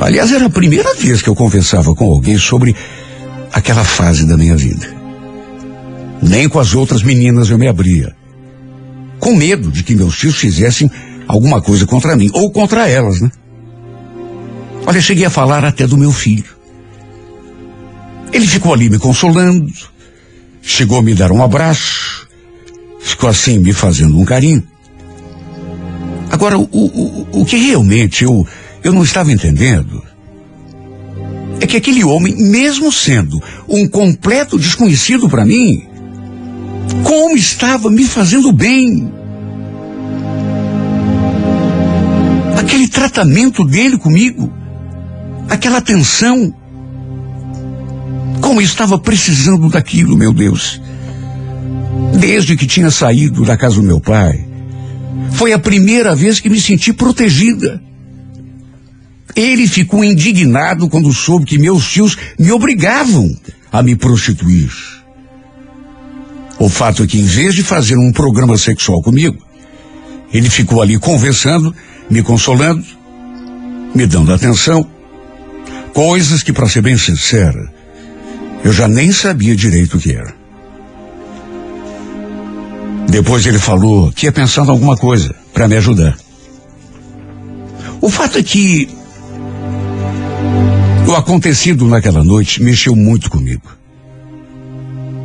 [0.00, 2.74] Aliás, era a primeira vez que eu conversava com alguém sobre
[3.52, 4.86] aquela fase da minha vida.
[6.22, 8.14] Nem com as outras meninas eu me abria.
[9.18, 10.90] Com medo de que meus tios fizessem
[11.26, 13.30] alguma coisa contra mim, ou contra elas, né?
[14.86, 16.56] Olha, cheguei a falar até do meu filho.
[18.32, 19.72] Ele ficou ali me consolando,
[20.62, 22.26] chegou a me dar um abraço,
[23.00, 24.62] ficou assim me fazendo um carinho.
[26.30, 28.46] Agora, o, o, o que realmente eu,
[28.82, 30.02] eu não estava entendendo
[31.60, 35.86] é que aquele homem, mesmo sendo um completo desconhecido para mim,
[37.02, 39.12] como estava me fazendo bem.
[42.58, 44.52] Aquele tratamento dele comigo,
[45.48, 46.54] aquela atenção,
[48.40, 50.80] como estava precisando daquilo, meu Deus.
[52.18, 54.46] Desde que tinha saído da casa do meu pai,
[55.32, 57.82] foi a primeira vez que me senti protegida.
[59.38, 63.32] Ele ficou indignado quando soube que meus tios me obrigavam
[63.70, 64.68] a me prostituir.
[66.58, 69.38] O fato é que, em vez de fazer um programa sexual comigo,
[70.32, 71.72] ele ficou ali conversando,
[72.10, 72.84] me consolando,
[73.94, 74.84] me dando atenção.
[75.94, 77.72] Coisas que, para ser bem sincera,
[78.64, 80.34] eu já nem sabia direito o que era.
[83.08, 86.18] Depois ele falou que ia pensando em alguma coisa para me ajudar.
[88.00, 88.97] O fato é que
[91.08, 93.62] o acontecido naquela noite mexeu muito comigo.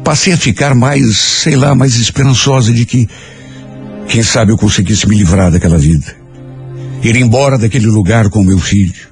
[0.01, 3.05] Passei a ficar mais, sei lá, mais esperançosa de que,
[4.07, 6.15] quem sabe, eu conseguisse me livrar daquela vida.
[7.03, 9.09] Ir embora daquele lugar com meu filho.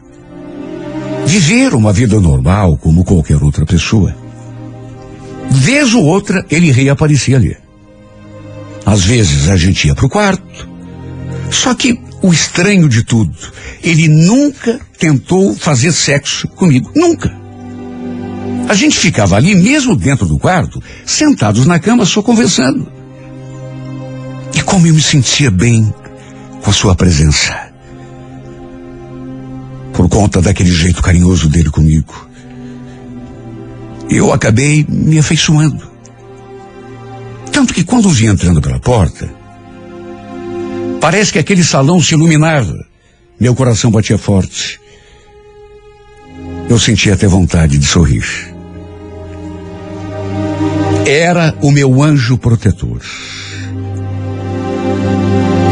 [1.25, 4.15] Viver uma vida normal como qualquer outra pessoa.
[5.49, 7.57] Vez ou outra, ele reaparecia ali.
[8.85, 10.69] Às vezes a gente ia para o quarto.
[11.49, 13.35] Só que o estranho de tudo,
[13.83, 16.91] ele nunca tentou fazer sexo comigo.
[16.95, 17.35] Nunca.
[18.69, 22.91] A gente ficava ali, mesmo dentro do quarto, sentados na cama, só conversando.
[24.55, 25.93] E como eu me sentia bem
[26.61, 27.71] com a sua presença.
[29.93, 32.29] Por conta daquele jeito carinhoso dele comigo.
[34.09, 35.89] Eu acabei me afeiçoando.
[37.51, 39.40] Tanto que quando vi entrando pela porta,
[41.01, 42.77] parece que aquele salão se iluminava.
[43.39, 44.79] Meu coração batia forte.
[46.69, 48.23] Eu sentia até vontade de sorrir.
[51.05, 53.01] Era o meu anjo protetor.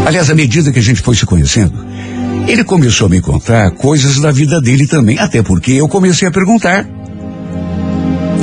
[0.05, 1.85] Aliás, à medida que a gente foi se conhecendo,
[2.47, 6.31] ele começou a me contar coisas da vida dele também, até porque eu comecei a
[6.31, 6.89] perguntar.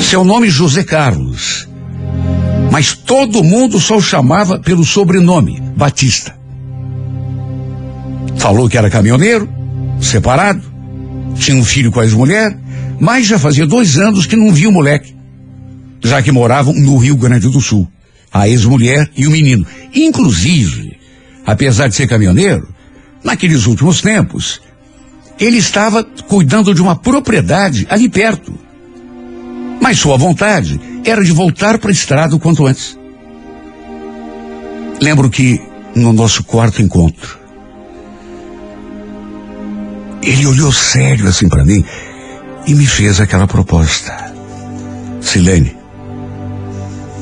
[0.00, 1.68] Seu nome José Carlos,
[2.70, 6.36] mas todo mundo só o chamava pelo sobrenome, Batista.
[8.38, 9.48] Falou que era caminhoneiro,
[10.00, 10.62] separado,
[11.36, 12.56] tinha um filho com a ex-mulher,
[13.00, 15.14] mas já fazia dois anos que não via o moleque,
[16.02, 17.88] já que moravam no Rio Grande do Sul,
[18.32, 19.66] a ex-mulher e o menino.
[19.94, 20.98] Inclusive,
[21.44, 22.68] apesar de ser caminhoneiro,
[23.22, 24.60] naqueles últimos tempos,
[25.38, 28.58] ele estava cuidando de uma propriedade ali perto.
[29.80, 32.98] Mas sua vontade era de voltar para a estrada o quanto antes.
[35.00, 35.60] Lembro que
[35.94, 37.38] no nosso quarto encontro,
[40.26, 41.84] ele olhou sério assim para mim
[42.66, 44.12] e me fez aquela proposta.
[45.20, 45.76] Silene,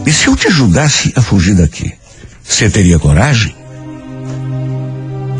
[0.06, 1.92] e se eu te ajudasse a fugir daqui?
[2.42, 3.54] Você teria coragem?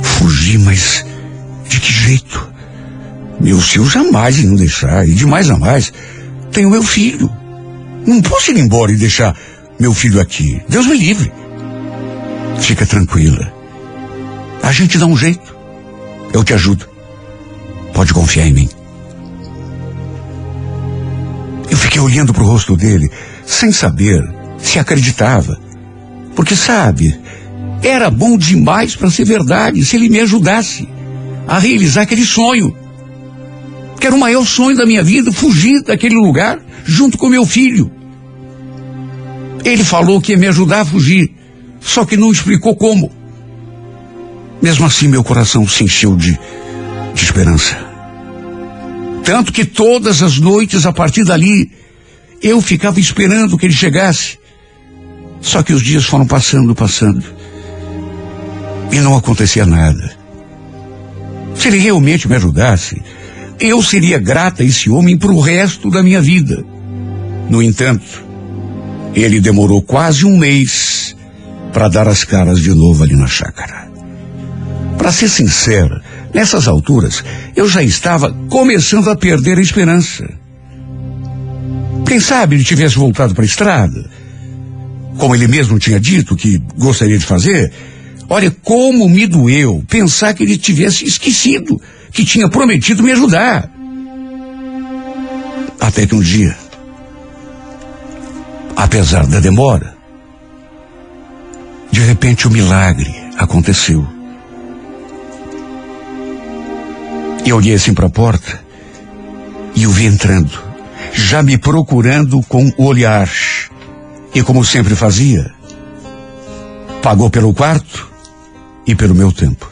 [0.02, 1.04] Fugir, mas
[1.68, 2.52] de que jeito?
[3.40, 5.92] Meus tios jamais iam deixar, e de mais a mais,
[6.52, 7.30] tenho meu filho.
[8.06, 9.36] Não posso ir embora e deixar
[9.78, 10.62] meu filho aqui.
[10.68, 11.32] Deus me livre.
[12.60, 13.52] Fica tranquila.
[14.62, 15.54] A gente dá um jeito.
[16.32, 16.93] Eu te ajudo.
[17.95, 18.68] Pode confiar em mim.
[21.70, 23.09] Eu fiquei olhando para o rosto dele,
[23.47, 24.22] sem saber
[24.59, 25.59] se acreditava.
[26.34, 27.16] Porque, sabe,
[27.82, 30.88] era bom demais para ser verdade se ele me ajudasse
[31.47, 32.76] a realizar aquele sonho.
[34.01, 37.90] Que era o maior sonho da minha vida, fugir daquele lugar junto com meu filho.
[39.64, 41.32] Ele falou que ia me ajudar a fugir,
[41.80, 43.11] só que não explicou como.
[44.61, 46.38] Mesmo assim, meu coração se encheu de,
[47.14, 47.84] de esperança.
[49.25, 51.72] Tanto que todas as noites, a partir dali,
[52.43, 54.39] eu ficava esperando que ele chegasse.
[55.41, 57.25] Só que os dias foram passando, passando.
[58.93, 60.16] E não acontecia nada.
[61.55, 63.01] Se ele realmente me ajudasse,
[63.59, 66.64] eu seria grata a esse homem para o resto da minha vida.
[67.49, 68.22] No entanto,
[69.14, 71.16] ele demorou quase um mês
[71.72, 73.89] para dar as caras de novo ali na chácara.
[74.99, 76.01] Para ser sincero,
[76.35, 77.24] nessas alturas,
[77.55, 80.28] eu já estava começando a perder a esperança.
[82.07, 84.11] Quem sabe ele tivesse voltado para a estrada
[85.18, 87.72] como ele mesmo tinha dito que gostaria de fazer,
[88.28, 91.80] olha como me doeu pensar que ele tivesse esquecido
[92.12, 93.70] que tinha prometido me ajudar.
[95.80, 96.57] Até que um dia,
[98.74, 99.95] apesar da demora,
[101.91, 104.13] de repente o milagre aconteceu.
[107.47, 108.64] Eu olhei assim para a porta
[109.74, 110.59] e o vi entrando,
[111.12, 113.30] já me procurando com o olhar.
[114.34, 115.53] E como sempre fazia,
[117.03, 118.11] pagou pelo quarto
[118.86, 119.70] e pelo meu tempo.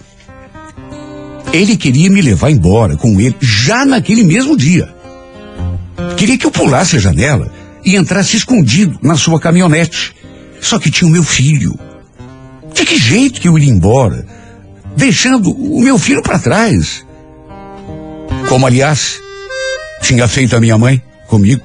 [1.52, 4.94] Ele queria me levar embora com ele já naquele mesmo dia.
[6.16, 7.50] Queria que eu pulasse a janela
[7.84, 10.14] e entrasse escondido na sua caminhonete.
[10.60, 11.78] Só que tinha o meu filho.
[12.72, 14.26] De que jeito que eu iria embora?
[14.96, 17.04] Deixando o meu filho para trás.
[18.48, 19.20] Como, aliás,
[20.02, 21.64] tinha feito a minha mãe comigo.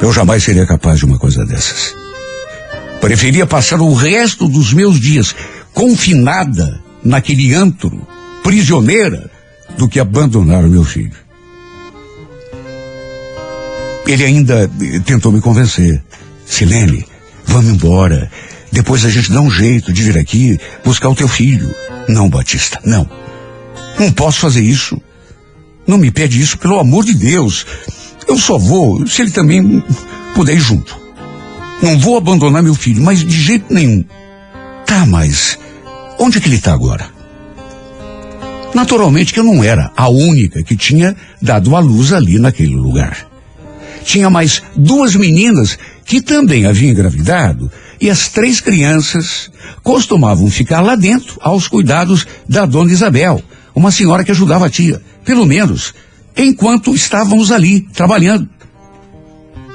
[0.00, 1.94] Eu jamais seria capaz de uma coisa dessas.
[3.00, 5.34] Preferia passar o resto dos meus dias
[5.72, 8.06] confinada naquele antro,
[8.42, 9.30] prisioneira,
[9.76, 11.24] do que abandonar o meu filho.
[14.06, 16.02] Ele ainda eh, tentou me convencer.
[16.46, 17.06] Silene,
[17.46, 18.30] vamos embora.
[18.70, 21.74] Depois a gente dá um jeito de vir aqui buscar o teu filho.
[22.08, 23.08] Não, Batista, não.
[23.98, 25.00] Não posso fazer isso.
[25.86, 27.66] Não me pede isso, pelo amor de Deus.
[28.26, 29.82] Eu só vou se ele também
[30.34, 30.96] puder ir junto.
[31.82, 34.04] Não vou abandonar meu filho, mas de jeito nenhum.
[34.86, 35.58] Tá, mas
[36.18, 37.08] onde é que ele está agora?
[38.74, 43.28] Naturalmente que eu não era a única que tinha dado a luz ali naquele lugar.
[44.04, 47.70] Tinha mais duas meninas que também haviam engravidado
[48.00, 49.50] e as três crianças
[49.82, 53.42] costumavam ficar lá dentro aos cuidados da dona Isabel,
[53.74, 55.94] uma senhora que ajudava a tia, pelo menos
[56.36, 58.48] enquanto estávamos ali trabalhando.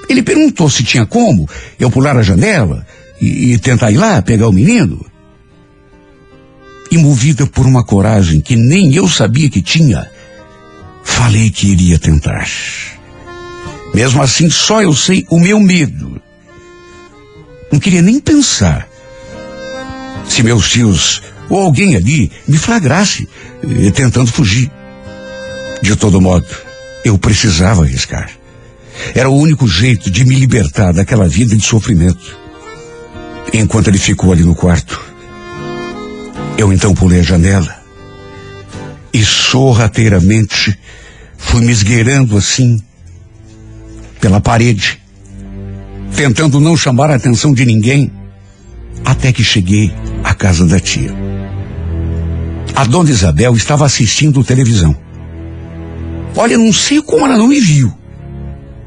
[0.08, 1.48] Ele perguntou se tinha como
[1.80, 2.86] eu pular a janela
[3.22, 5.06] e, e tentar ir lá pegar o menino.
[6.92, 10.10] E movida por uma coragem que nem eu sabia que tinha,
[11.04, 12.48] falei que iria tentar.
[13.94, 16.20] Mesmo assim, só eu sei o meu medo.
[17.72, 18.88] Não queria nem pensar
[20.28, 23.28] se meus tios ou alguém ali me flagrasse
[23.64, 24.72] eh, tentando fugir.
[25.82, 26.46] De todo modo,
[27.04, 28.30] eu precisava arriscar.
[29.16, 32.38] Era o único jeito de me libertar daquela vida de sofrimento.
[33.54, 35.02] Enquanto ele ficou ali no quarto,
[36.58, 37.80] eu então pulei a janela
[39.14, 40.78] e sorrateiramente
[41.38, 42.82] fui me esgueirando assim
[44.20, 45.00] pela parede,
[46.16, 48.12] tentando não chamar a atenção de ninguém,
[49.06, 49.92] até que cheguei
[50.24, 51.29] à casa da tia.
[52.80, 54.96] A dona Isabel estava assistindo televisão.
[56.34, 57.94] Olha, não sei como ela não me viu.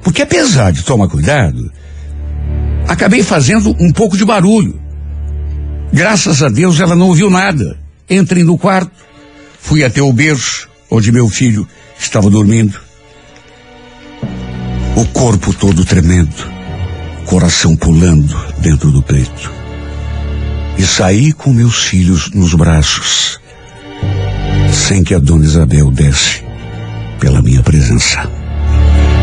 [0.02, 1.70] Porque apesar de tomar cuidado,
[2.88, 4.80] acabei fazendo um pouco de barulho.
[5.92, 7.78] Graças a Deus ela não ouviu nada.
[8.08, 8.92] Entrei no quarto,
[9.60, 12.80] fui até o berço, onde meu filho estava dormindo.
[14.96, 16.50] O corpo todo tremendo,
[17.26, 19.52] coração pulando dentro do peito.
[20.78, 23.41] E saí com meus filhos nos braços,
[24.72, 26.42] sem que a dona Isabel desse
[27.20, 28.28] pela minha presença.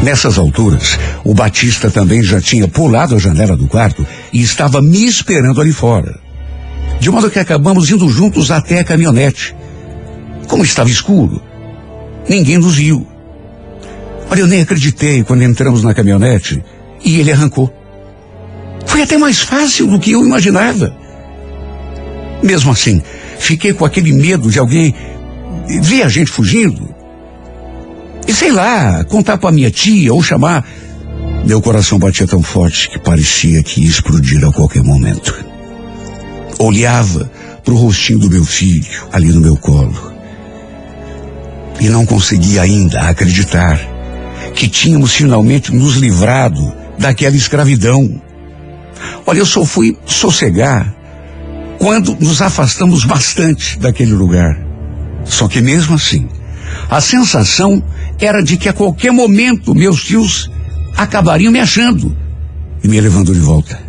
[0.01, 5.05] Nessas alturas, o Batista também já tinha pulado a janela do quarto e estava me
[5.05, 6.17] esperando ali fora.
[6.99, 9.53] De modo que acabamos indo juntos até a caminhonete.
[10.47, 11.41] Como estava escuro,
[12.29, 13.05] ninguém nos viu.
[14.31, 16.63] Olha, eu nem acreditei quando entramos na caminhonete
[17.03, 17.73] e ele arrancou.
[18.85, 20.95] Foi até mais fácil do que eu imaginava.
[22.41, 23.01] Mesmo assim,
[23.37, 24.95] fiquei com aquele medo de alguém
[25.81, 26.99] ver a gente fugindo
[28.29, 30.63] e sei lá, contar para minha tia ou chamar.
[31.47, 35.33] Meu coração batia tão forte que parecia que ia explodir a qualquer momento.
[36.59, 37.31] Olhava
[37.63, 40.13] para o rostinho do meu filho ali no meu colo.
[41.79, 43.79] E não conseguia ainda acreditar
[44.53, 48.21] que tínhamos finalmente nos livrado daquela escravidão.
[49.25, 50.93] Olha, eu só fui sossegar
[51.79, 54.68] quando nos afastamos bastante daquele lugar.
[55.29, 56.27] Só que mesmo assim,
[56.89, 57.81] a sensação
[58.19, 60.51] era de que a qualquer momento meus tios
[60.97, 62.15] acabariam me achando
[62.83, 63.79] e me levando de volta.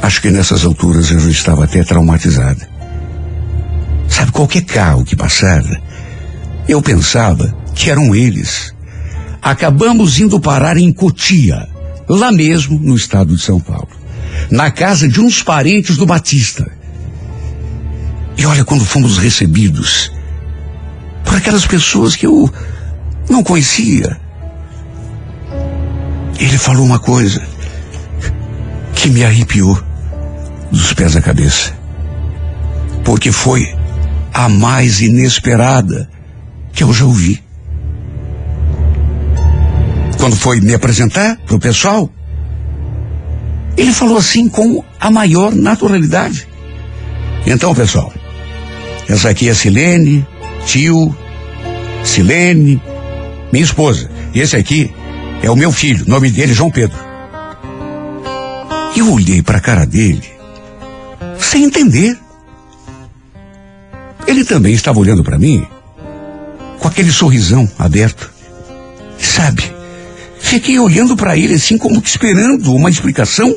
[0.00, 2.68] Acho que nessas alturas eu já estava até traumatizada.
[4.08, 5.76] Sabe, qualquer carro que passava,
[6.68, 8.72] eu pensava que eram eles.
[9.42, 11.68] Acabamos indo parar em Cotia,
[12.08, 13.88] lá mesmo no estado de São Paulo,
[14.50, 16.70] na casa de uns parentes do Batista.
[18.36, 20.12] E olha quando fomos recebidos
[21.24, 22.50] por aquelas pessoas que eu
[23.28, 24.20] não conhecia.
[26.38, 27.42] Ele falou uma coisa
[28.94, 29.82] que me arrepiou
[30.70, 31.74] dos pés à cabeça.
[33.04, 33.74] Porque foi
[34.32, 36.08] a mais inesperada
[36.72, 37.42] que eu já ouvi.
[40.18, 42.10] Quando foi me apresentar para o pessoal,
[43.76, 46.46] ele falou assim com a maior naturalidade.
[47.46, 48.12] Então, pessoal,
[49.08, 50.26] essa aqui é Silene,
[50.66, 51.16] tio,
[52.04, 52.80] Silene,
[53.52, 54.10] minha esposa.
[54.34, 54.92] E esse aqui
[55.42, 56.98] é o meu filho, nome dele João Pedro.
[58.96, 60.24] Eu olhei para a cara dele,
[61.38, 62.18] sem entender.
[64.26, 65.64] Ele também estava olhando para mim,
[66.80, 68.32] com aquele sorrisão aberto.
[69.18, 69.62] Sabe,
[70.40, 73.56] fiquei olhando para ele assim, como que esperando uma explicação.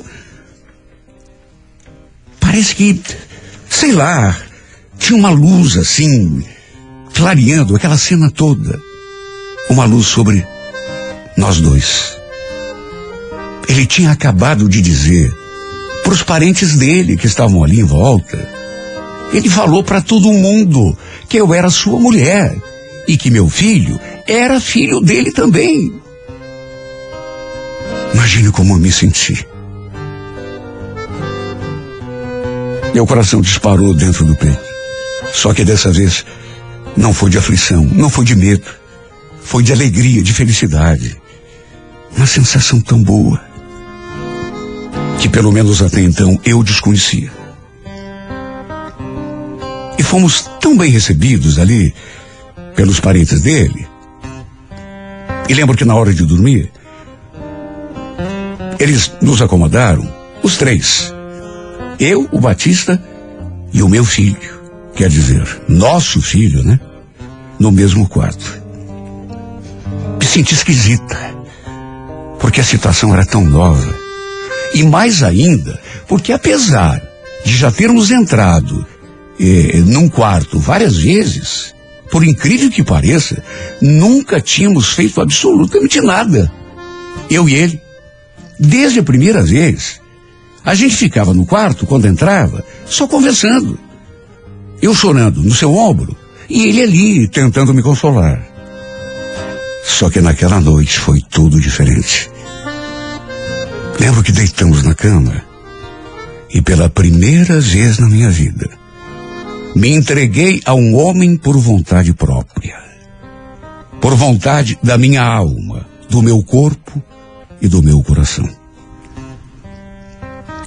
[2.39, 3.01] Parece que,
[3.69, 4.35] sei lá,
[4.99, 6.43] tinha uma luz assim,
[7.13, 8.79] clareando aquela cena toda.
[9.69, 10.45] Uma luz sobre
[11.37, 12.17] nós dois.
[13.67, 15.33] Ele tinha acabado de dizer
[16.03, 18.37] para os parentes dele que estavam ali em volta.
[19.33, 20.97] Ele falou para todo mundo
[21.27, 22.55] que eu era sua mulher
[23.07, 25.93] e que meu filho era filho dele também.
[28.13, 29.47] Imagine como eu me senti.
[32.93, 34.68] Meu coração disparou dentro do peito.
[35.33, 36.25] Só que dessa vez
[36.95, 38.65] não foi de aflição, não foi de medo.
[39.41, 41.19] Foi de alegria, de felicidade.
[42.15, 43.41] Uma sensação tão boa
[45.19, 47.31] que pelo menos até então eu desconhecia.
[49.97, 51.93] E fomos tão bem recebidos ali
[52.75, 53.87] pelos parentes dele.
[55.47, 56.71] E lembro que na hora de dormir,
[58.79, 60.09] eles nos acomodaram,
[60.41, 61.13] os três.
[61.99, 63.01] Eu, o Batista
[63.73, 64.58] e o meu filho.
[64.95, 66.79] Quer dizer, nosso filho, né?
[67.59, 68.61] No mesmo quarto.
[70.19, 71.17] Me senti esquisita.
[72.39, 73.93] Porque a situação era tão nova.
[74.73, 77.01] E mais ainda, porque apesar
[77.43, 78.85] de já termos entrado
[79.39, 81.73] eh, num quarto várias vezes,
[82.11, 83.43] por incrível que pareça,
[83.81, 86.51] nunca tínhamos feito absolutamente nada.
[87.29, 87.81] Eu e ele.
[88.59, 90.01] Desde a primeira vez,
[90.65, 93.79] a gente ficava no quarto, quando entrava, só conversando.
[94.81, 96.15] Eu chorando no seu ombro
[96.49, 98.41] e ele ali tentando me consolar.
[99.83, 102.29] Só que naquela noite foi tudo diferente.
[103.99, 105.43] Lembro que deitamos na cama
[106.53, 108.69] e pela primeira vez na minha vida
[109.75, 112.77] me entreguei a um homem por vontade própria.
[114.01, 117.03] Por vontade da minha alma, do meu corpo
[117.61, 118.49] e do meu coração.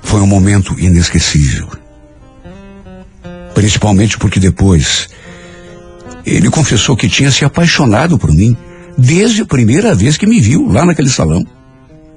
[0.02, 1.81] Foi um momento inesquecível.
[3.54, 5.08] Principalmente porque depois
[6.24, 8.56] ele confessou que tinha se apaixonado por mim
[8.96, 11.44] desde a primeira vez que me viu lá naquele salão.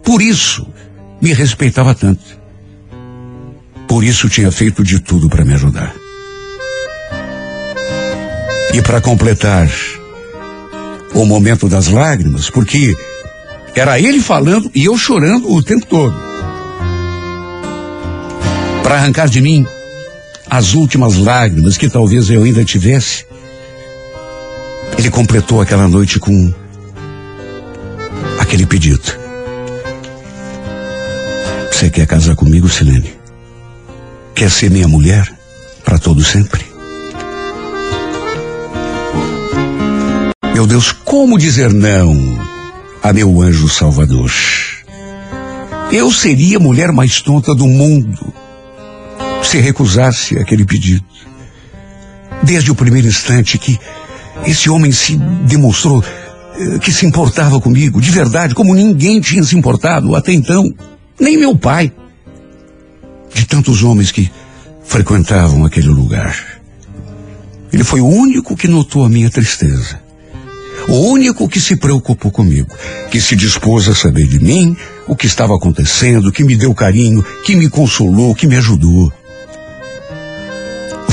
[0.03, 0.67] Por isso
[1.21, 2.23] me respeitava tanto.
[3.87, 5.93] Por isso tinha feito de tudo para me ajudar.
[8.73, 9.69] E para completar
[11.13, 12.93] o momento das lágrimas, porque
[13.73, 16.15] era ele falando e eu chorando o tempo todo.
[18.83, 19.65] Para arrancar de mim
[20.55, 23.25] as últimas lágrimas que talvez eu ainda tivesse,
[24.97, 26.53] ele completou aquela noite com
[28.39, 29.03] aquele pedido.
[31.69, 33.13] Você quer casar comigo, Silene?
[34.33, 35.29] Quer ser minha mulher
[35.83, 36.65] para todo sempre?
[40.53, 42.15] Meu Deus, como dizer não
[43.03, 44.31] a meu anjo salvador?
[45.91, 48.33] Eu seria a mulher mais tonta do mundo
[49.45, 51.03] se recusasse aquele pedido.
[52.43, 53.79] Desde o primeiro instante que
[54.45, 55.15] esse homem se
[55.47, 56.03] demonstrou
[56.57, 60.63] eh, que se importava comigo, de verdade, como ninguém tinha se importado até então,
[61.19, 61.91] nem meu pai.
[63.33, 64.31] De tantos homens que
[64.85, 66.61] frequentavam aquele lugar.
[67.71, 69.99] Ele foi o único que notou a minha tristeza.
[70.87, 72.69] O único que se preocupou comigo,
[73.09, 74.77] que se dispôs a saber de mim,
[75.07, 79.11] o que estava acontecendo, que me deu carinho, que me consolou, que me ajudou.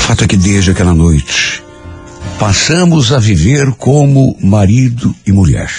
[0.03, 1.63] Fato é que desde aquela noite,
[2.39, 5.71] passamos a viver como marido e mulher.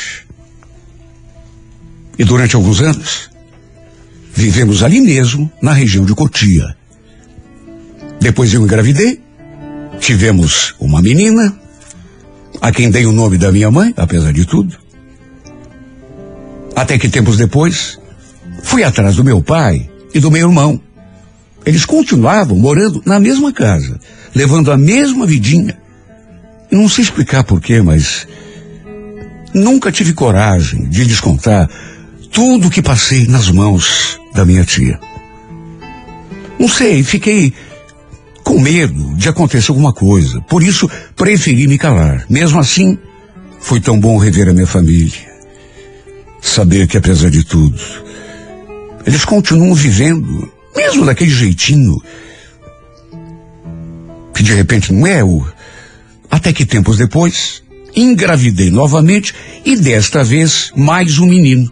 [2.17, 3.29] E durante alguns anos,
[4.33, 6.75] vivemos ali mesmo, na região de Cotia.
[8.19, 9.21] Depois eu engravidei,
[9.99, 11.53] tivemos uma menina,
[12.61, 14.77] a quem dei o nome da minha mãe, apesar de tudo.
[16.73, 17.99] Até que tempos depois,
[18.63, 20.81] fui atrás do meu pai e do meu irmão.
[21.65, 23.99] Eles continuavam morando na mesma casa,
[24.35, 25.77] levando a mesma vidinha.
[26.71, 28.27] Não sei explicar porquê, mas
[29.53, 31.69] nunca tive coragem de lhes contar
[32.31, 34.99] tudo que passei nas mãos da minha tia.
[36.59, 37.53] Não sei, fiquei
[38.43, 40.41] com medo de acontecer alguma coisa.
[40.41, 42.25] Por isso, preferi me calar.
[42.29, 42.97] Mesmo assim,
[43.59, 45.33] foi tão bom rever a minha família.
[46.41, 47.79] Saber que, apesar de tudo,
[49.05, 52.01] eles continuam vivendo, mesmo daquele jeitinho,
[54.33, 55.45] que de repente não é o.
[56.29, 57.63] Até que tempos depois,
[57.95, 59.33] engravidei novamente
[59.63, 61.71] e desta vez mais um menino.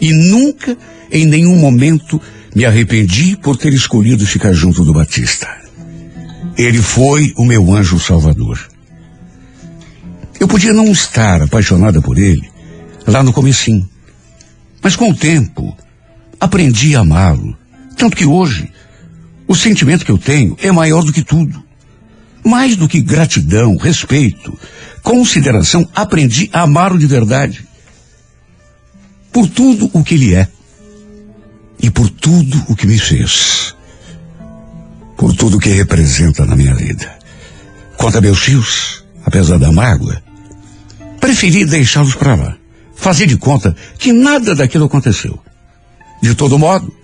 [0.00, 0.76] E nunca,
[1.10, 2.20] em nenhum momento,
[2.54, 5.48] me arrependi por ter escolhido ficar junto do Batista.
[6.56, 8.58] Ele foi o meu anjo salvador.
[10.38, 12.48] Eu podia não estar apaixonada por ele
[13.06, 13.88] lá no comecinho.
[14.82, 15.76] Mas com o tempo,
[16.40, 17.59] aprendi a amá-lo.
[18.00, 18.72] Tanto que hoje,
[19.46, 21.62] o sentimento que eu tenho é maior do que tudo.
[22.42, 24.58] Mais do que gratidão, respeito,
[25.02, 27.62] consideração, aprendi a amá-lo de verdade.
[29.30, 30.48] Por tudo o que ele é.
[31.78, 33.76] E por tudo o que me fez.
[35.18, 37.18] Por tudo o que representa na minha vida.
[37.98, 40.22] Quanto a meus filhos, apesar da mágoa,
[41.20, 42.56] preferi deixá-los para lá.
[42.96, 45.38] Fazer de conta que nada daquilo aconteceu.
[46.22, 46.98] De todo modo,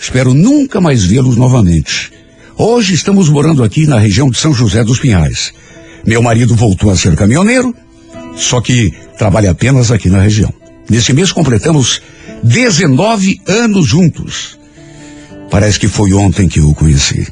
[0.00, 2.10] espero nunca mais vê-los novamente.
[2.56, 5.52] Hoje estamos morando aqui na região de São José dos Pinhais.
[6.06, 7.74] Meu marido voltou a ser caminhoneiro,
[8.34, 10.52] só que trabalha apenas aqui na região.
[10.88, 12.00] Nesse mês completamos
[12.42, 14.58] 19 anos juntos.
[15.50, 17.26] Parece que foi ontem que eu o conheci.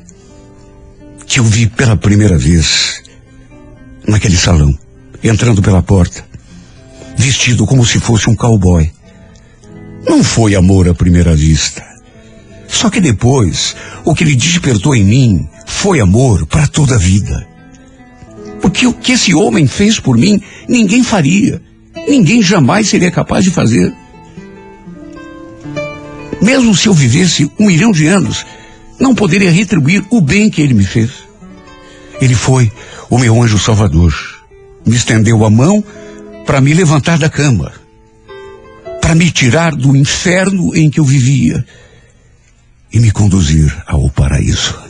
[1.26, 3.02] Que eu vi pela primeira vez
[4.06, 4.76] naquele salão,
[5.22, 6.24] entrando pela porta,
[7.16, 8.90] vestido como se fosse um cowboy.
[10.06, 11.87] Não foi amor à primeira vista.
[12.78, 13.74] Só que depois,
[14.04, 17.44] o que ele despertou em mim foi amor para toda a vida.
[18.62, 21.60] Porque o que esse homem fez por mim, ninguém faria.
[22.08, 23.92] Ninguém jamais seria capaz de fazer.
[26.40, 28.46] Mesmo se eu vivesse um milhão de anos,
[28.96, 31.10] não poderia retribuir o bem que ele me fez.
[32.20, 32.70] Ele foi
[33.10, 34.14] o meu anjo salvador.
[34.86, 35.82] Me estendeu a mão
[36.46, 37.72] para me levantar da cama,
[39.00, 41.66] para me tirar do inferno em que eu vivia
[42.92, 44.87] e me conduzir ao paraíso.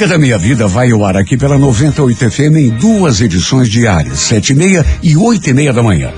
[0.00, 4.18] Música da minha vida vai ao ar aqui pela 98 FM em duas edições diárias,
[4.18, 6.10] sete e meia e oito e meia da manhã.